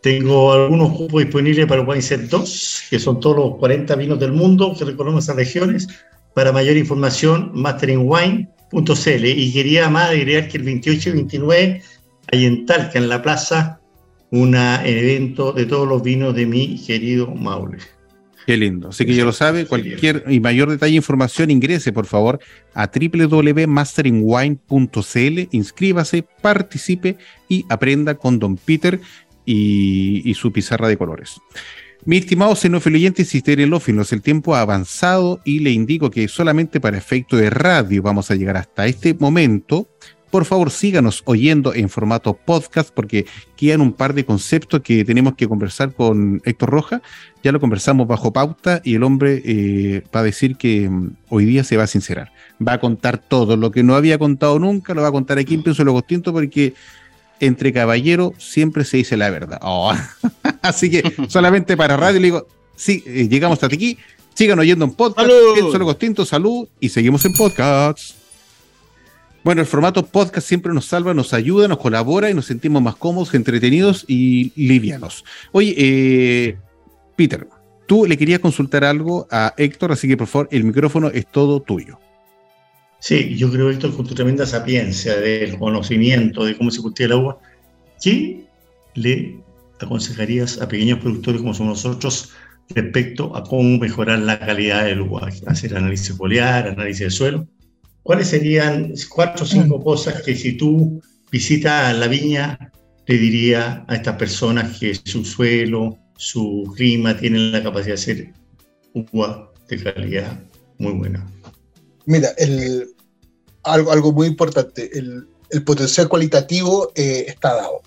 [0.03, 4.75] Tengo algunos cupos disponibles para Wineset 2, que son todos los 40 vinos del mundo
[4.79, 5.89] que reconocen esas regiones.
[6.35, 9.25] Para mayor información, masteringwine.cl.
[9.25, 11.83] Y quería más agregar que el 28 y 29
[12.31, 13.81] hay en Talca, en la plaza,
[14.31, 17.79] un evento de todos los vinos de mi querido Maule.
[18.47, 18.89] Qué lindo.
[18.89, 22.41] Así que ya lo sabe, cualquier y mayor detalle e información ingrese por favor
[22.73, 29.01] a www.masteringwine.cl, inscríbase, participe y aprenda con Don Peter
[29.51, 31.41] y, su pizarra de colores.
[32.05, 36.99] Mi estimado xenófilo y cisterenófilos, el tiempo ha avanzado y le indico que solamente para
[36.99, 39.89] efecto de radio vamos a llegar hasta este momento.
[40.31, 43.25] Por favor, síganos oyendo en formato podcast porque
[43.57, 47.03] quedan un par de conceptos que tenemos que conversar con Héctor Roja.
[47.43, 51.47] Ya lo conversamos bajo pauta y el hombre eh, va a decir que mm, hoy
[51.47, 52.31] día se va a sincerar.
[52.67, 55.55] Va a contar todo lo que no había contado nunca, lo va a contar aquí
[55.55, 56.75] en Pienso Lo Costinto porque
[57.41, 59.59] entre caballeros siempre se dice la verdad.
[59.63, 59.93] Oh.
[60.63, 63.99] Así que solamente para radio le digo, sí, eh, llegamos hasta aquí.
[64.35, 65.29] Sigan oyendo un podcast.
[65.73, 68.15] Solo Costinto, salud y seguimos en podcast.
[69.45, 72.97] Bueno, el formato podcast siempre nos salva, nos ayuda, nos colabora y nos sentimos más
[72.97, 75.25] cómodos, entretenidos y livianos.
[75.53, 76.59] Oye, eh,
[77.17, 77.49] Peter,
[77.87, 81.61] tú le querías consultar algo a Héctor, así que por favor, el micrófono es todo
[81.61, 81.99] tuyo.
[83.01, 87.13] Sí, yo creo, esto con tu tremenda sapiencia del conocimiento de cómo se cultiva el
[87.13, 87.39] agua,
[88.03, 88.45] ¿qué
[88.95, 89.41] le
[89.81, 92.33] aconsejarías a pequeños productores como somos nosotros
[92.71, 95.31] respecto a cómo mejorar la calidad del agua?
[95.47, 97.49] Hacer análisis foliar, análisis de suelo.
[98.03, 99.83] ¿Cuáles serían cuatro o cinco mm.
[99.85, 102.73] cosas que si tú visitas la viña
[103.07, 108.33] le diría a estas personas que su suelo su clima, tienen la capacidad de hacer
[108.93, 110.39] uva de calidad
[110.79, 111.27] muy buena.
[112.09, 112.95] Mira, el,
[113.65, 117.83] algo, algo muy importante, el, el potencial cualitativo eh, está dado.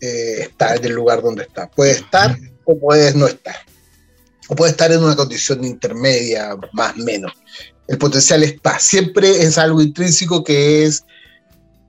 [0.00, 1.70] Eh, está en el lugar donde está.
[1.70, 2.34] Puede estar
[2.64, 3.56] o puede no estar.
[4.48, 7.32] O puede estar en una condición intermedia, más o menos.
[7.88, 8.78] El potencial está.
[8.78, 11.04] Siempre es algo intrínseco que es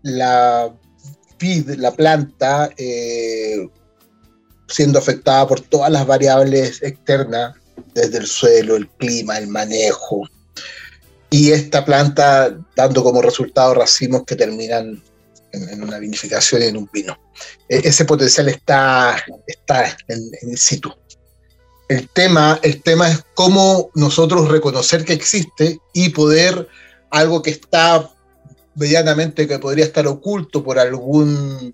[0.01, 0.69] la
[1.39, 3.69] vid, la planta, eh,
[4.67, 7.55] siendo afectada por todas las variables externas,
[7.93, 10.27] desde el suelo, el clima, el manejo.
[11.33, 15.01] Y esta planta dando como resultado racimos que terminan
[15.51, 17.17] en, una vinificación y en un vino.
[17.67, 19.17] E, ese potencial está,
[19.47, 20.93] está en, en situ.
[21.89, 26.67] El tema, el tema es cómo nosotros reconocer que existe y poder
[27.09, 28.11] algo que está
[28.75, 31.73] medianamente que podría estar oculto por algún,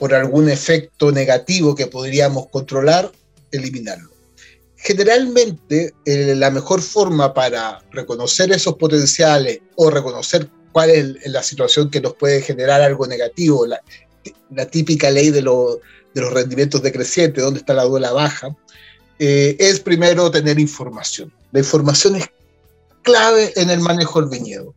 [0.00, 3.12] por algún efecto negativo que podríamos controlar,
[3.52, 4.15] eliminarlo.
[4.86, 11.90] Generalmente, eh, la mejor forma para reconocer esos potenciales o reconocer cuál es la situación
[11.90, 13.80] que nos puede generar algo negativo, la,
[14.66, 18.56] típica ley de, de, los rendimientos decrecientes, donde está la duela baja,
[19.18, 21.34] eh, es primero tener información.
[21.50, 22.30] La información es
[23.02, 24.72] clave en el manejo del viñedo,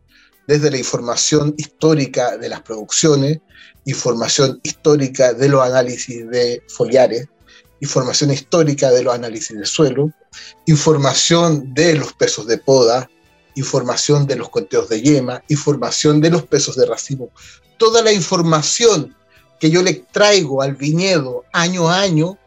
[0.48, 3.38] desde la información histórica de las producciones,
[3.84, 7.28] información histórica de los análisis de foliares,
[7.80, 10.12] información histórica de los análisis de suelo,
[10.66, 13.10] información de los pesos de poda,
[13.54, 17.30] información de los conteos de yema, información de los pesos de racimo.
[17.78, 19.16] Toda la información
[19.58, 22.38] que yo le traigo al viñedo año a año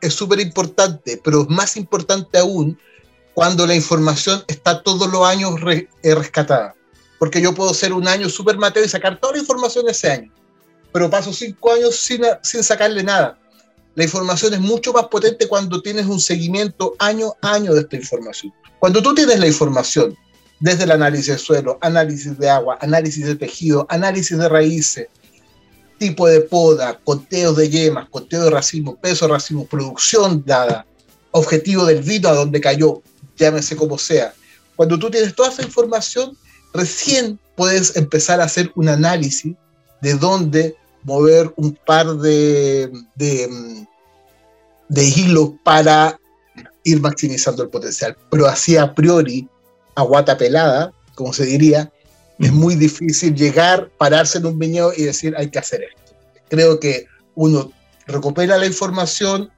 [0.00, 2.78] es súper importante, pero es más importante aún
[3.34, 6.74] cuando la información está todos los años eh, rescatada.
[7.18, 10.10] Porque yo puedo ser un año súper mateo y sacar toda la información de ese
[10.10, 10.32] año,
[10.92, 13.39] pero paso cinco años sin, sin sacarle nada.
[13.94, 17.96] La información es mucho más potente cuando tienes un seguimiento año a año de esta
[17.96, 18.52] información.
[18.78, 20.16] Cuando tú tienes la información
[20.60, 25.08] desde el análisis de suelo, análisis de agua, análisis de tejido, análisis de raíces,
[25.98, 30.86] tipo de poda, conteo de yemas, conteo de racimo, peso de racimo, producción dada,
[31.30, 33.02] objetivo del vino a donde cayó,
[33.36, 34.32] llámese como sea.
[34.76, 36.36] Cuando tú tienes toda esa información,
[36.72, 39.54] recién puedes empezar a hacer un análisis
[40.00, 43.86] de dónde mover un par de, de,
[44.88, 46.18] de hilos para
[46.84, 48.16] ir maximizando el potencial.
[48.30, 49.48] Pero así a priori,
[49.94, 51.92] a guata pelada, como se diría,
[52.38, 56.14] es muy difícil llegar, pararse en un viñedo y decir hay que hacer esto.
[56.48, 57.70] Creo que uno
[58.06, 59.50] recupera la información,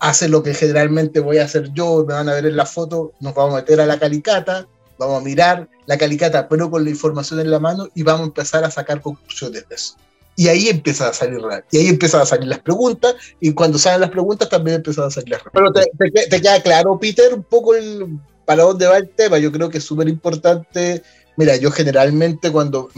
[0.00, 3.12] hace lo que generalmente voy a hacer yo, me van a ver en la foto,
[3.20, 4.66] nos vamos a meter a la calicata,
[4.98, 8.24] vamos a mirar la calicata, pero con la información en la mano y vamos a
[8.24, 9.94] empezar a sacar conclusiones de eso.
[10.34, 14.00] Y ahí empiezan a salir y ahí empiezan a salir las preguntas, y cuando salen
[14.00, 15.88] las preguntas también empiezan a salir las respuestas.
[15.98, 19.38] Pero te, te queda claro, Peter, un poco el, para dónde va el tema.
[19.38, 21.02] Yo creo que es súper importante.
[21.36, 22.90] Mira, yo generalmente cuando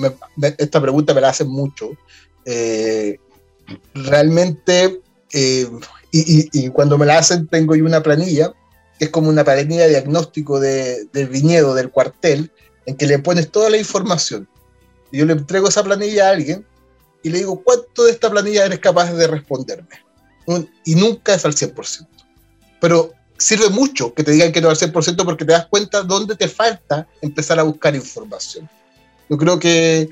[0.59, 1.91] esta pregunta me la hacen mucho,
[2.45, 3.19] eh,
[3.95, 5.01] realmente,
[5.33, 5.69] eh,
[6.11, 8.53] y, cuando me la hacen tengo yo una planilla,
[8.99, 12.51] que es como una planilla de diagnóstico de, del viñedo, del cuartel,
[12.87, 14.49] en que le pones toda la información.
[15.11, 16.67] Y yo le entrego esa planilla a alguien
[17.25, 20.05] y le digo, ¿cuánto de esta planilla eres capaz de responderme?
[20.85, 22.07] Y nunca es al 100%.
[22.81, 26.37] Pero sirve mucho que te digan que no al 100% porque te das cuenta dónde
[26.37, 28.69] te falta empezar a buscar información.
[29.29, 30.11] Yo creo que,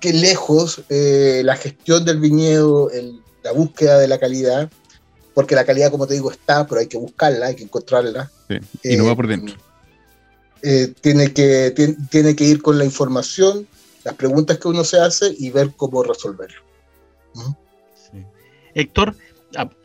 [0.00, 2.90] que lejos eh, la gestión del viñedo,
[3.42, 4.70] la búsqueda de la calidad,
[5.34, 8.30] porque la calidad, como te digo, está, pero hay que buscarla, hay que encontrarla.
[8.82, 9.54] y no va por dentro.
[9.54, 9.58] Eh,
[10.62, 11.72] eh, tiene, que,
[12.10, 13.66] tiene, que ir con la información,
[14.04, 16.60] las preguntas que uno se hace y ver cómo resolverlo.
[18.74, 19.14] Héctor,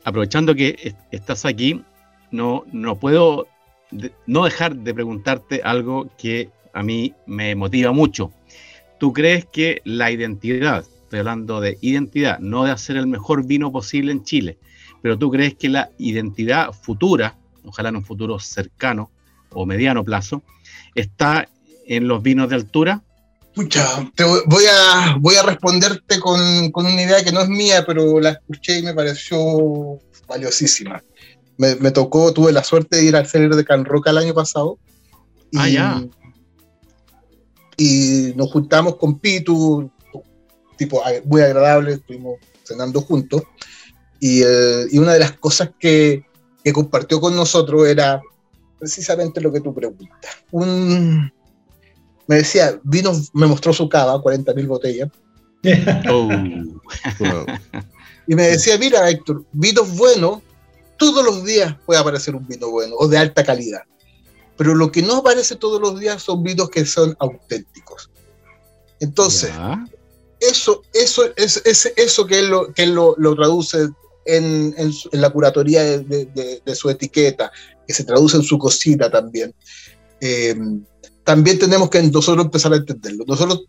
[0.03, 1.83] aprovechando que estás aquí,
[2.31, 3.47] no, no puedo
[4.25, 8.31] no dejar de preguntarte algo que a mí me motiva mucho.
[8.99, 13.71] ¿Tú crees que la identidad, estoy hablando de identidad, no de hacer el mejor vino
[13.71, 14.57] posible en Chile,
[15.01, 19.11] pero tú crees que la identidad futura, ojalá en un futuro cercano
[19.51, 20.43] o mediano plazo,
[20.95, 21.47] está
[21.85, 23.03] en los vinos de altura?
[23.57, 27.83] Pucha, te voy a, voy a responderte con, con una idea que no es mía,
[27.85, 31.03] pero la escuché y me pareció valiosísima
[31.57, 34.77] me, tocó, tuve la suerte de ir al Celer de Can Roca el año pasado.
[35.51, 36.07] Y, ah, ya.
[37.77, 39.89] Y nos juntamos con Pitu,
[40.77, 43.43] tipo muy agradable, estuvimos cenando juntos.
[44.19, 46.25] Y, y una de las cosas que,
[46.63, 48.21] que, compartió con nosotros era
[48.79, 50.31] precisamente lo que tú preguntas.
[50.51, 51.31] Un,
[52.27, 55.09] me decía, vino, me mostró su cava, 40.000 botellas.
[56.09, 56.29] Oh.
[58.27, 60.39] y me decía, mira, Héctor, vinos buenos
[60.97, 63.81] todos los días puede aparecer un vino bueno o de alta calidad.
[64.57, 68.09] Pero lo que no aparece todos los días son vinos que son auténticos.
[68.99, 69.51] Entonces,
[70.39, 71.61] eso, eso, es,
[71.95, 73.89] eso que él lo, que lo, traduce
[74.25, 74.75] en,
[75.11, 77.51] la curatoría de, su etiqueta,
[77.85, 79.53] que se traduce en su cocina también.
[80.21, 80.55] Eh,
[81.27, 83.25] también tenemos que nosotros empezar a entenderlo.
[83.27, 83.65] Nosotros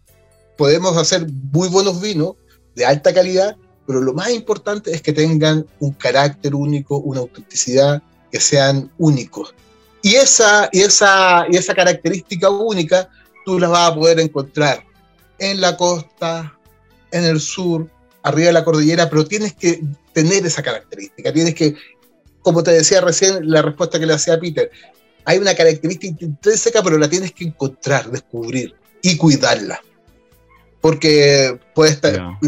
[0.56, 2.36] podemos hacer muy buenos vinos
[2.76, 8.00] de alta calidad, pero lo más importante es que tengan un carácter único, una autenticidad,
[8.30, 9.56] que sean únicos.
[10.02, 13.10] Y esa, y esa, y esa característica única
[13.44, 14.84] tú la vas a poder encontrar
[15.40, 16.56] en la costa,
[17.10, 17.90] en el sur,
[18.22, 19.82] arriba de la cordillera, pero tienes que
[20.12, 21.74] tener esa característica, tienes que,
[22.40, 24.70] como te decía recién, la respuesta que le hacía Peter,
[25.28, 29.78] hay una característica intrínseca, pero la tienes que encontrar, descubrir y cuidarla.
[30.80, 32.38] Porque puede estar,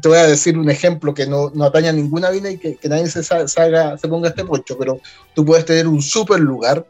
[0.00, 2.78] te voy a decir un ejemplo que no, no ataña a ninguna vina y que,
[2.84, 5.00] nadie se, salga, se ponga este pocho, pero
[5.34, 6.86] tú puedes tener un super lugar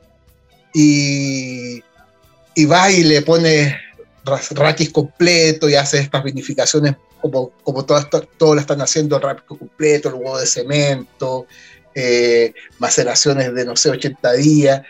[0.75, 1.83] y,
[2.55, 3.75] y vas y le pones
[4.51, 10.11] raquis completo y haces estas vinificaciones como, como todas, todos lo están haciendo, raquis completo,
[10.11, 11.47] el huevo de cemento,
[11.95, 14.83] eh, maceraciones de no sé, 80 días,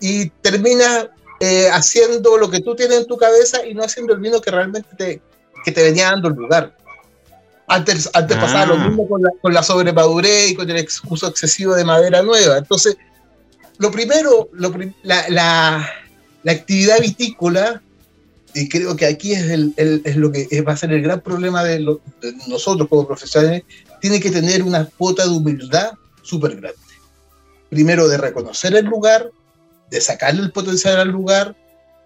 [0.00, 1.08] y terminas
[1.40, 4.50] eh, haciendo lo que tú tienes en tu cabeza y no haciendo el vino que
[4.50, 5.20] realmente te,
[5.64, 6.76] que te venía dando el lugar.
[7.66, 8.88] Antes, antes pasaba lo ah.
[8.88, 12.58] mismo con la, con la sobremadurez y con el uso excesivo de madera nueva.
[12.58, 12.96] Entonces,
[13.78, 15.90] lo primero, la, la,
[16.42, 17.82] la, actividad vitícola,
[18.54, 21.64] y creo que aquí es, el, es lo que va a ser el gran problema
[21.64, 23.64] de, de, nosotros como profesionales,
[24.00, 25.92] tiene que tener una cuota de humildad
[26.24, 26.78] súper grande.
[27.70, 29.30] Primero de reconocer el lugar,
[29.90, 31.56] de sacarle el potencial al lugar,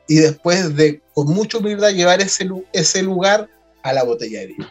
[0.08, 3.48] y después de con mucha humildad llevar ese, ese lugar
[3.82, 4.66] a la botella de vino.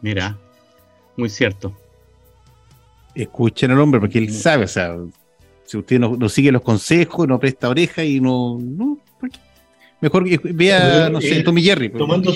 [0.00, 0.38] Mira,
[1.16, 1.76] muy cierto.
[3.14, 4.96] Escuchen al hombre porque él sabe, o sea,
[5.64, 8.98] si usted no, sigue los consejos, no presta oreja y no, no
[10.00, 10.24] mejor
[10.54, 11.90] vea, no sé, eh, Tommy Jerry.
[11.90, 12.32] Tomando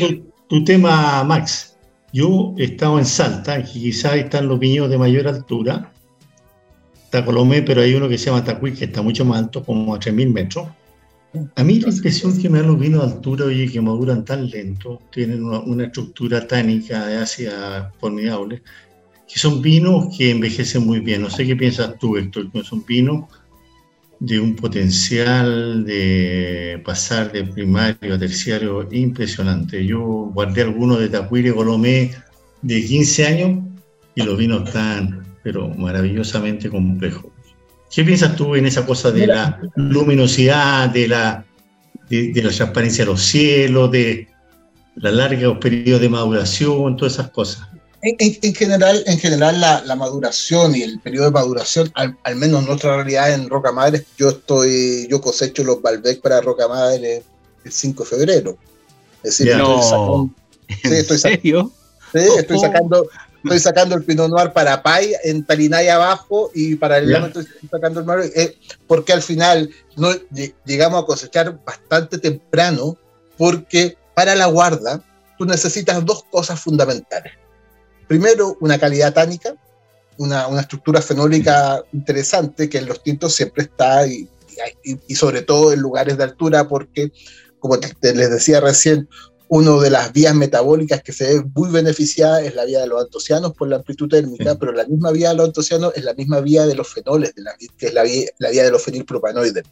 [0.48, 1.76] tu, tema, Max,
[2.12, 5.92] yo he estado en Salta, que quizás están los viñedos de mayor altura,
[7.04, 9.94] está Colomé, pero hay uno que se llama Tacuí, que está mucho más alto, como
[9.94, 10.68] a 3.000 metros.
[11.56, 14.48] A mí la impresión que me dan los vinos de altura, oye, que maduran tan
[14.48, 18.62] lento, tienen una, estructura tánica de ácida formidable,
[19.30, 21.22] que son vinos que envejecen muy bien.
[21.22, 23.26] No sé qué piensas tú, Héctor, que son vinos
[24.20, 29.84] de un potencial de pasar de primario a terciario impresionante.
[29.86, 30.00] Yo
[30.34, 32.10] guardé algunos de Tacuire Colomé
[32.62, 33.64] de 15 años
[34.14, 37.30] y los vinos están, pero maravillosamente complejos.
[37.94, 41.44] ¿Qué piensas tú en esa cosa de la luminosidad, de la,
[42.10, 44.28] de, la transparencia de los cielos, de
[44.96, 47.68] la larga periodos de maduración, todas esas cosas?
[48.00, 53.32] En, general, en general la, maduración y el periodo de maduración, al, menos nuestra realidad
[53.32, 57.24] en Roca Madre, yo estoy, yo cosecho los Balbec para Roca Madre
[57.64, 58.58] el 5 de febrero.
[59.24, 60.30] Es decir, estoy sacando,
[60.84, 61.72] ¿En serio?
[62.12, 63.08] Sí, estoy sacando,
[63.42, 68.00] estoy sacando el Pinot Noir para Pai en Talinay abajo y para el estoy sacando
[68.00, 70.12] el Mar, eh, porque al final no
[70.64, 72.96] llegamos a cosechar bastante temprano,
[73.36, 75.02] porque para la guarda
[75.36, 77.32] tú necesitas dos cosas fundamentales.
[78.08, 79.54] Primero, una calidad tánica,
[80.16, 84.28] una, una estructura fenólica interesante que en los tintos siempre está y,
[84.82, 87.12] y, sobre todo en lugares de altura, porque
[87.60, 89.08] como les decía recién,
[89.48, 93.02] una de las vías metabólicas que se ve muy beneficiada es la vía de los
[93.02, 96.40] antocianos por la amplitud térmica, pero la misma vía de los antocianos es la misma
[96.40, 99.64] vía de los fenoles, de la, que es la vía, la vía de los fenilpropanoides.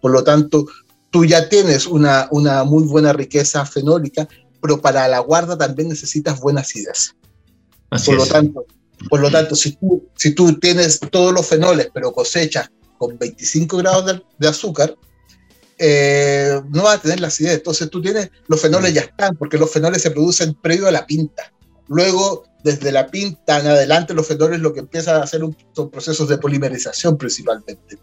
[0.00, 0.66] Por lo tanto,
[1.10, 4.28] tú ya tienes una, una muy buena riqueza fenólica,
[4.62, 7.16] pero para la guarda también necesitas buena acidez.
[7.88, 8.66] Por, lo tanto,
[9.08, 13.76] por lo tanto, si tú, si tú tienes todos los fenoles, pero cosechas con 25
[13.76, 14.96] grados de azúcar,
[15.78, 17.54] eh, no va a tener la acidez.
[17.54, 21.06] Entonces tú tienes, los fenoles ya están, porque los fenoles se producen previo a la
[21.06, 21.52] pinta.
[21.88, 25.42] Luego, desde la pinta en adelante, los fenoles lo que empiezan a hacer
[25.74, 27.98] son procesos de polimerización principalmente.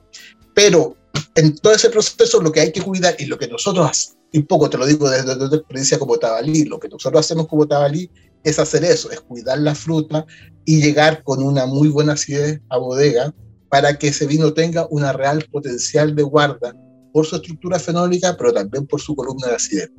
[0.53, 0.95] Pero
[1.35, 4.69] en todo ese proceso lo que hay que cuidar y lo que nosotros, y poco
[4.69, 8.09] te lo digo desde nuestra experiencia como tabalí, lo que nosotros hacemos como tabalí
[8.43, 10.25] es hacer eso, es cuidar la fruta
[10.65, 13.33] y llegar con una muy buena acidez a bodega
[13.69, 16.75] para que ese vino tenga una real potencial de guarda
[17.11, 19.91] por su estructura fenólica, pero también por su columna de acidez.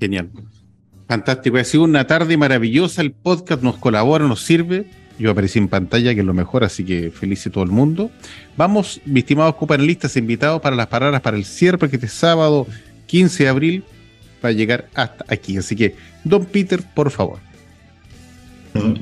[0.00, 0.30] Genial.
[1.08, 1.56] Fantástico.
[1.58, 3.02] Ha sido una tarde maravillosa.
[3.02, 4.90] El podcast nos colabora, nos sirve.
[5.18, 8.10] Yo aparecí en pantalla, que es lo mejor, así que feliz todo el mundo.
[8.56, 12.66] Vamos, estimados copanelistas invitados para las palabras para el cierre, porque este sábado
[13.06, 13.84] 15 de abril
[14.46, 15.56] va a llegar hasta aquí.
[15.56, 15.94] Así que,
[16.24, 17.38] don Peter, por favor.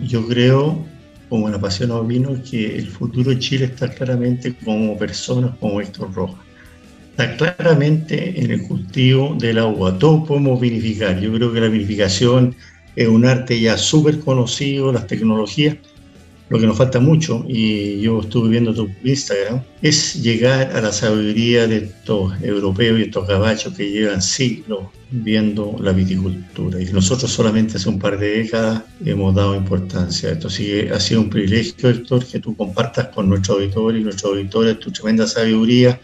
[0.05, 0.85] Yo creo
[1.29, 6.12] como un apasionado vino, que el futuro de Chile está claramente como personas como Héctor
[6.15, 6.45] Rojas.
[7.11, 9.99] Está claramente en el cultivo del agua.
[9.99, 11.19] Todos podemos vinificar.
[11.21, 12.55] Yo creo que la vinificación
[12.97, 15.77] es un arte ya súper conocido, las tecnologías
[16.51, 20.93] lo que nos falta mucho, y yo estuve viendo tu Instagram, es llegar a la
[20.93, 26.81] sabiduría de estos europeos y estos gabachos que llevan siglos viendo la viticultura.
[26.83, 30.49] Y nosotros solamente hace un par de décadas hemos dado importancia a esto.
[30.49, 34.33] Así que ha sido un privilegio, Héctor, que tú compartas con nuestros auditores y nuestros
[34.33, 35.99] auditores tu tremenda sabiduría,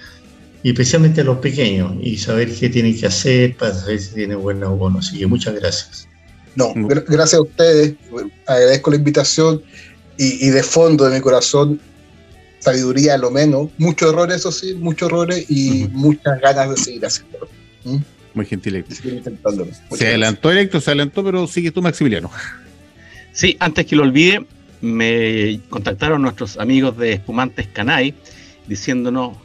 [0.63, 4.41] y especialmente a los pequeños, y saber qué tienen que hacer para saber si tienen
[4.41, 4.99] buena o no.
[4.99, 6.07] Así que muchas gracias.
[6.57, 7.95] No, gracias a ustedes.
[8.47, 9.63] Agradezco la invitación
[10.23, 11.81] y, de fondo de mi corazón,
[12.59, 17.07] sabiduría a lo menos, muchos errores, eso sí, muchos errores y muchas ganas de seguir
[17.07, 17.49] haciéndolo.
[17.85, 17.97] ¿Mm?
[18.35, 18.85] Muy gentil,
[19.93, 22.31] Se adelantó Electro, se adelantó, pero sigue tú, Maximiliano.
[23.33, 24.45] Sí, antes que lo olvide,
[24.83, 28.15] me contactaron nuestros amigos de Espumantes Canay
[28.67, 29.39] diciéndonos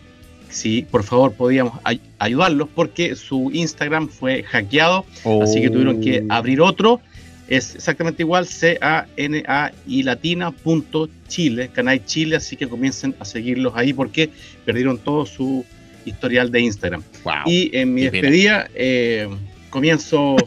[0.50, 1.80] si por favor podíamos
[2.20, 5.06] ayudarlos porque su Instagram fue hackeado,
[5.42, 6.34] así que tuvieron que oh.
[6.34, 7.00] abrir otro
[7.48, 13.74] es exactamente igual, C-A-N-A y latina punto Chile, Canal Chile, así que comiencen a seguirlos
[13.76, 14.30] ahí porque
[14.66, 15.64] perdieron todo su
[16.06, 17.04] historial de Instagram.
[17.46, 19.28] y en mi despedida eh,
[19.70, 20.38] comienzo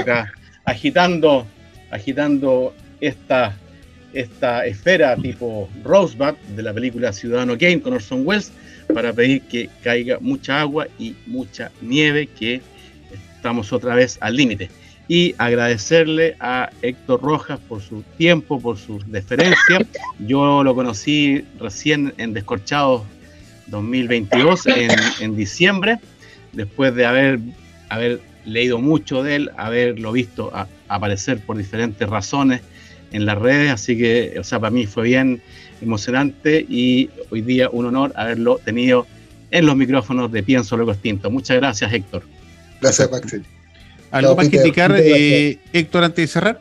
[0.00, 0.32] acá,
[0.64, 1.46] agitando,
[1.90, 3.56] agitando esta,
[4.12, 8.52] esta esfera tipo Rosebud de la película Ciudadano Kane con Orson Welles
[8.92, 12.60] para pedir que caiga mucha agua y mucha nieve que
[13.36, 14.68] estamos otra vez al límite
[15.08, 19.86] y agradecerle a Héctor Rojas por su tiempo, por su deferencia.
[20.18, 23.02] Yo lo conocí recién en Descorchados
[23.68, 24.90] 2022, en,
[25.20, 25.98] en diciembre,
[26.52, 27.40] después de haber,
[27.88, 30.52] haber leído mucho de él, haberlo visto
[30.88, 32.60] aparecer por diferentes razones
[33.12, 35.42] en las redes, así que, o sea, para mí fue bien
[35.80, 39.06] emocionante y hoy día un honor haberlo tenido
[39.50, 41.30] en los micrófonos de Pienso Luego Extinto.
[41.30, 42.22] Muchas gracias, Héctor.
[42.80, 43.42] Gracias, Maxi.
[44.10, 46.60] ¿Algo más que indicar, eh, Héctor, antes de cerrar?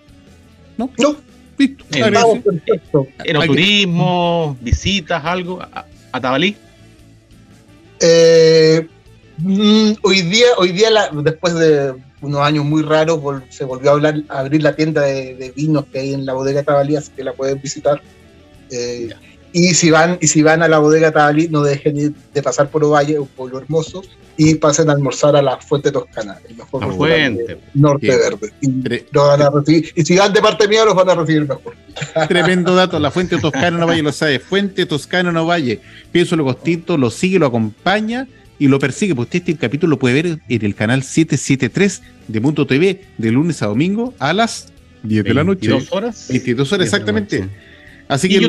[0.77, 0.91] ¿No?
[0.97, 1.27] No.
[1.57, 3.07] Listo.
[3.23, 5.85] Enoturismo, visitas, algo a,
[6.21, 6.55] Tabalí.
[7.99, 8.87] Eh,
[9.37, 10.89] mm, hoy día, hoy día
[11.23, 13.19] después de unos años muy raros,
[13.49, 16.95] se volvió a, hablar, abrir la tienda de, vinos que hay en la bodega Tabalí,
[16.95, 18.01] así que la pueden visitar.
[18.69, 19.09] Eh,
[19.57, 22.83] y si van, y si van a la bodega Tabalí, no dejen de pasar por
[22.83, 24.03] Ovalle, un pueblo hermoso,
[24.37, 27.57] y pasen a almorzar a la Fuente Toscana, el mejor la fuente.
[27.73, 28.53] Norte Verde.
[28.61, 28.69] Y,
[29.11, 31.73] van a recibir, y si van de parte mía, los van a recibir mejor.
[32.27, 34.37] Tremendo dato, la Fuente Toscana no Valle lo sabe.
[34.37, 35.81] Fuente Toscana no Valle.
[36.11, 38.27] Pienso lo costito, lo sigue, lo acompaña
[38.59, 39.15] y lo persigue.
[39.15, 43.31] Pues usted este capítulo lo puede ver en el canal 773 de Mundo TV de
[43.31, 44.71] lunes a domingo a las
[45.01, 45.67] 10 de la noche.
[45.67, 46.27] 22 horas.
[46.29, 47.49] 22 horas, exactamente.
[48.07, 48.39] Así que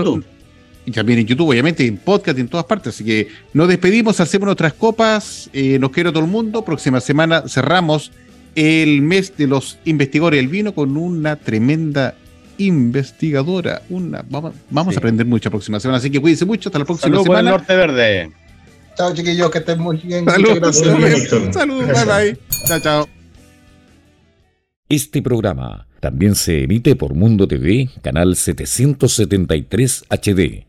[0.89, 2.94] y también en YouTube, obviamente, en podcast, en todas partes.
[2.94, 6.65] Así que nos despedimos, hacemos nuestras copas, eh, nos quiero todo el mundo.
[6.65, 8.10] Próxima semana cerramos
[8.55, 12.15] el mes de los investigadores del vino con una tremenda
[12.56, 13.82] investigadora.
[13.90, 16.70] Una, vamos, vamos a aprender mucho la próxima semana, así que cuídense mucho.
[16.70, 17.51] Hasta la próxima semana.
[17.51, 18.32] Norte Verde.
[18.97, 20.24] Chao, chiquillos, que estén muy bien.
[20.24, 20.82] Saludos,
[21.52, 22.39] saludos, bye bye.
[22.66, 23.09] Chao, chao.
[24.89, 30.67] Este programa también se emite por Mundo TV, canal 773 HD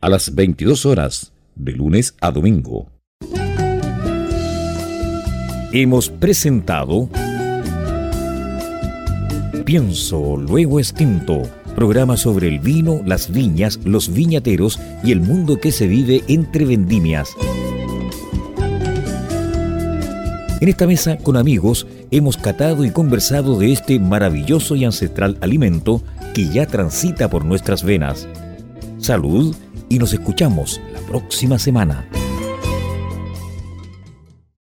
[0.00, 2.86] a las 22 horas, de lunes a domingo.
[5.72, 7.08] Hemos presentado
[9.64, 11.42] Pienso, luego extinto,
[11.76, 16.64] programa sobre el vino, las viñas, los viñateros y el mundo que se vive entre
[16.64, 17.30] vendimias.
[20.60, 26.02] En esta mesa con amigos hemos catado y conversado de este maravilloso y ancestral alimento
[26.34, 28.26] que ya transita por nuestras venas.
[28.98, 29.54] Salud
[29.90, 32.06] y nos escuchamos la próxima semana.